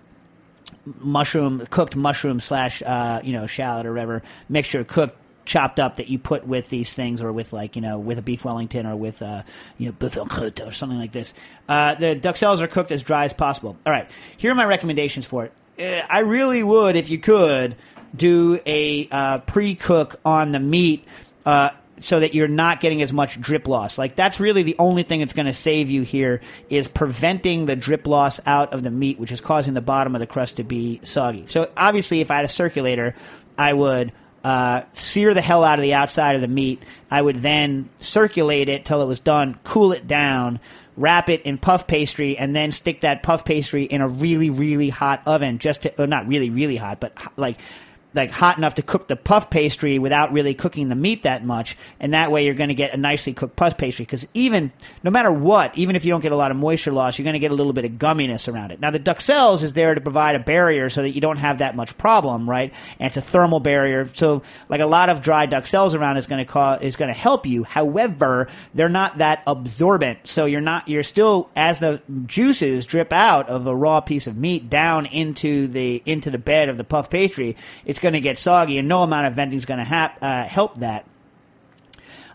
[0.99, 6.09] mushroom cooked mushroom slash uh, you know shallot or whatever mixture cooked chopped up that
[6.09, 8.97] you put with these things or with like you know with a beef wellington or
[8.97, 9.43] with uh,
[9.77, 11.35] you know croûte or something like this.
[11.69, 13.77] Uh, the duxelles are cooked as dry as possible.
[13.85, 14.11] All right.
[14.37, 15.53] Here are my recommendations for it.
[15.79, 17.77] Uh, i really would if you could
[18.15, 21.07] do a uh, pre-cook on the meat
[21.47, 23.99] uh, so that you're not getting as much drip loss.
[23.99, 27.77] Like that's really the only thing that's going to save you here is preventing the
[27.77, 30.65] drip loss out of the meat, which is causing the bottom of the crust to
[30.65, 31.47] be soggy.
[31.47, 33.15] So obviously, if I had a circulator,
[33.57, 34.13] I would
[34.45, 36.83] uh, sear the hell out of the outside of the meat.
[37.11, 40.59] I would then circulate it till it was done, cool it down,
[40.97, 44.89] wrap it in puff pastry, and then stick that puff pastry in a really, really
[44.89, 45.59] hot oven.
[45.59, 47.59] Just to, not really, really hot, but like
[48.15, 51.77] like hot enough to cook the puff pastry without really cooking the meat that much,
[52.01, 54.05] and that way you're going to get a nicely cooked puff pastry.
[54.05, 57.19] Because even no matter what, even if you don't get a lot of moisture loss,
[57.19, 58.81] you're going to get a little bit of gumminess around it.
[58.81, 61.77] Now the duxelles is there to provide a barrier so that you don't have that
[61.77, 62.73] much problem, right?
[62.99, 66.45] And it's a thermal barrier, so like a lot of dry duxelles around is going
[66.45, 67.65] to cause is going to help you.
[67.65, 73.49] However, they're not that absorbent, so you're not you're still as the juices drip out
[73.49, 77.11] of a raw piece of meat down into the into the bed of the puff
[77.11, 80.45] pastry, it's going to get soggy, and no amount of venting is going to uh,
[80.45, 81.07] help that.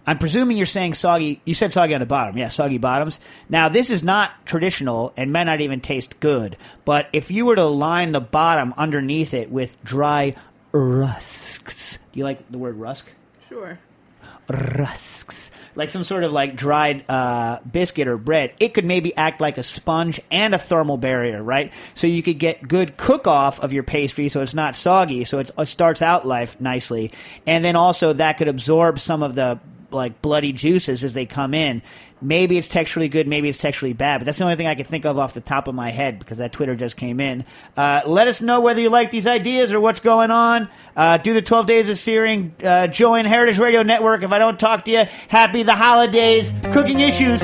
[0.07, 1.41] I'm presuming you're saying soggy.
[1.43, 2.38] You said soggy on the bottom.
[2.38, 3.20] Yeah, soggy bottoms.
[3.49, 6.57] Now, this is not traditional and may not even taste good.
[6.86, 10.36] But if you were to line the bottom underneath it with dry
[10.72, 13.11] rusks, do you like the word rusk?
[13.49, 13.78] Sure.
[14.50, 19.41] Rusks, like some sort of like dried uh, biscuit or bread, it could maybe act
[19.41, 21.74] like a sponge and a thermal barrier, right?
[21.93, 25.39] So you could get good cook off of your pastry, so it's not soggy, so
[25.39, 27.12] it starts out life nicely,
[27.45, 29.60] and then also that could absorb some of the
[29.92, 31.82] like bloody juices as they come in.
[32.22, 34.86] Maybe it's texturally good, maybe it's texturally bad, but that's the only thing I can
[34.86, 37.46] think of off the top of my head because that Twitter just came in.
[37.76, 40.68] Uh, let us know whether you like these ideas or what's going on.
[40.96, 42.56] Uh, do the 12 days of searing.
[42.64, 44.24] Uh, join Heritage Radio Network.
[44.24, 46.52] If I don't talk to you, happy the holidays.
[46.74, 47.44] Cooking issues.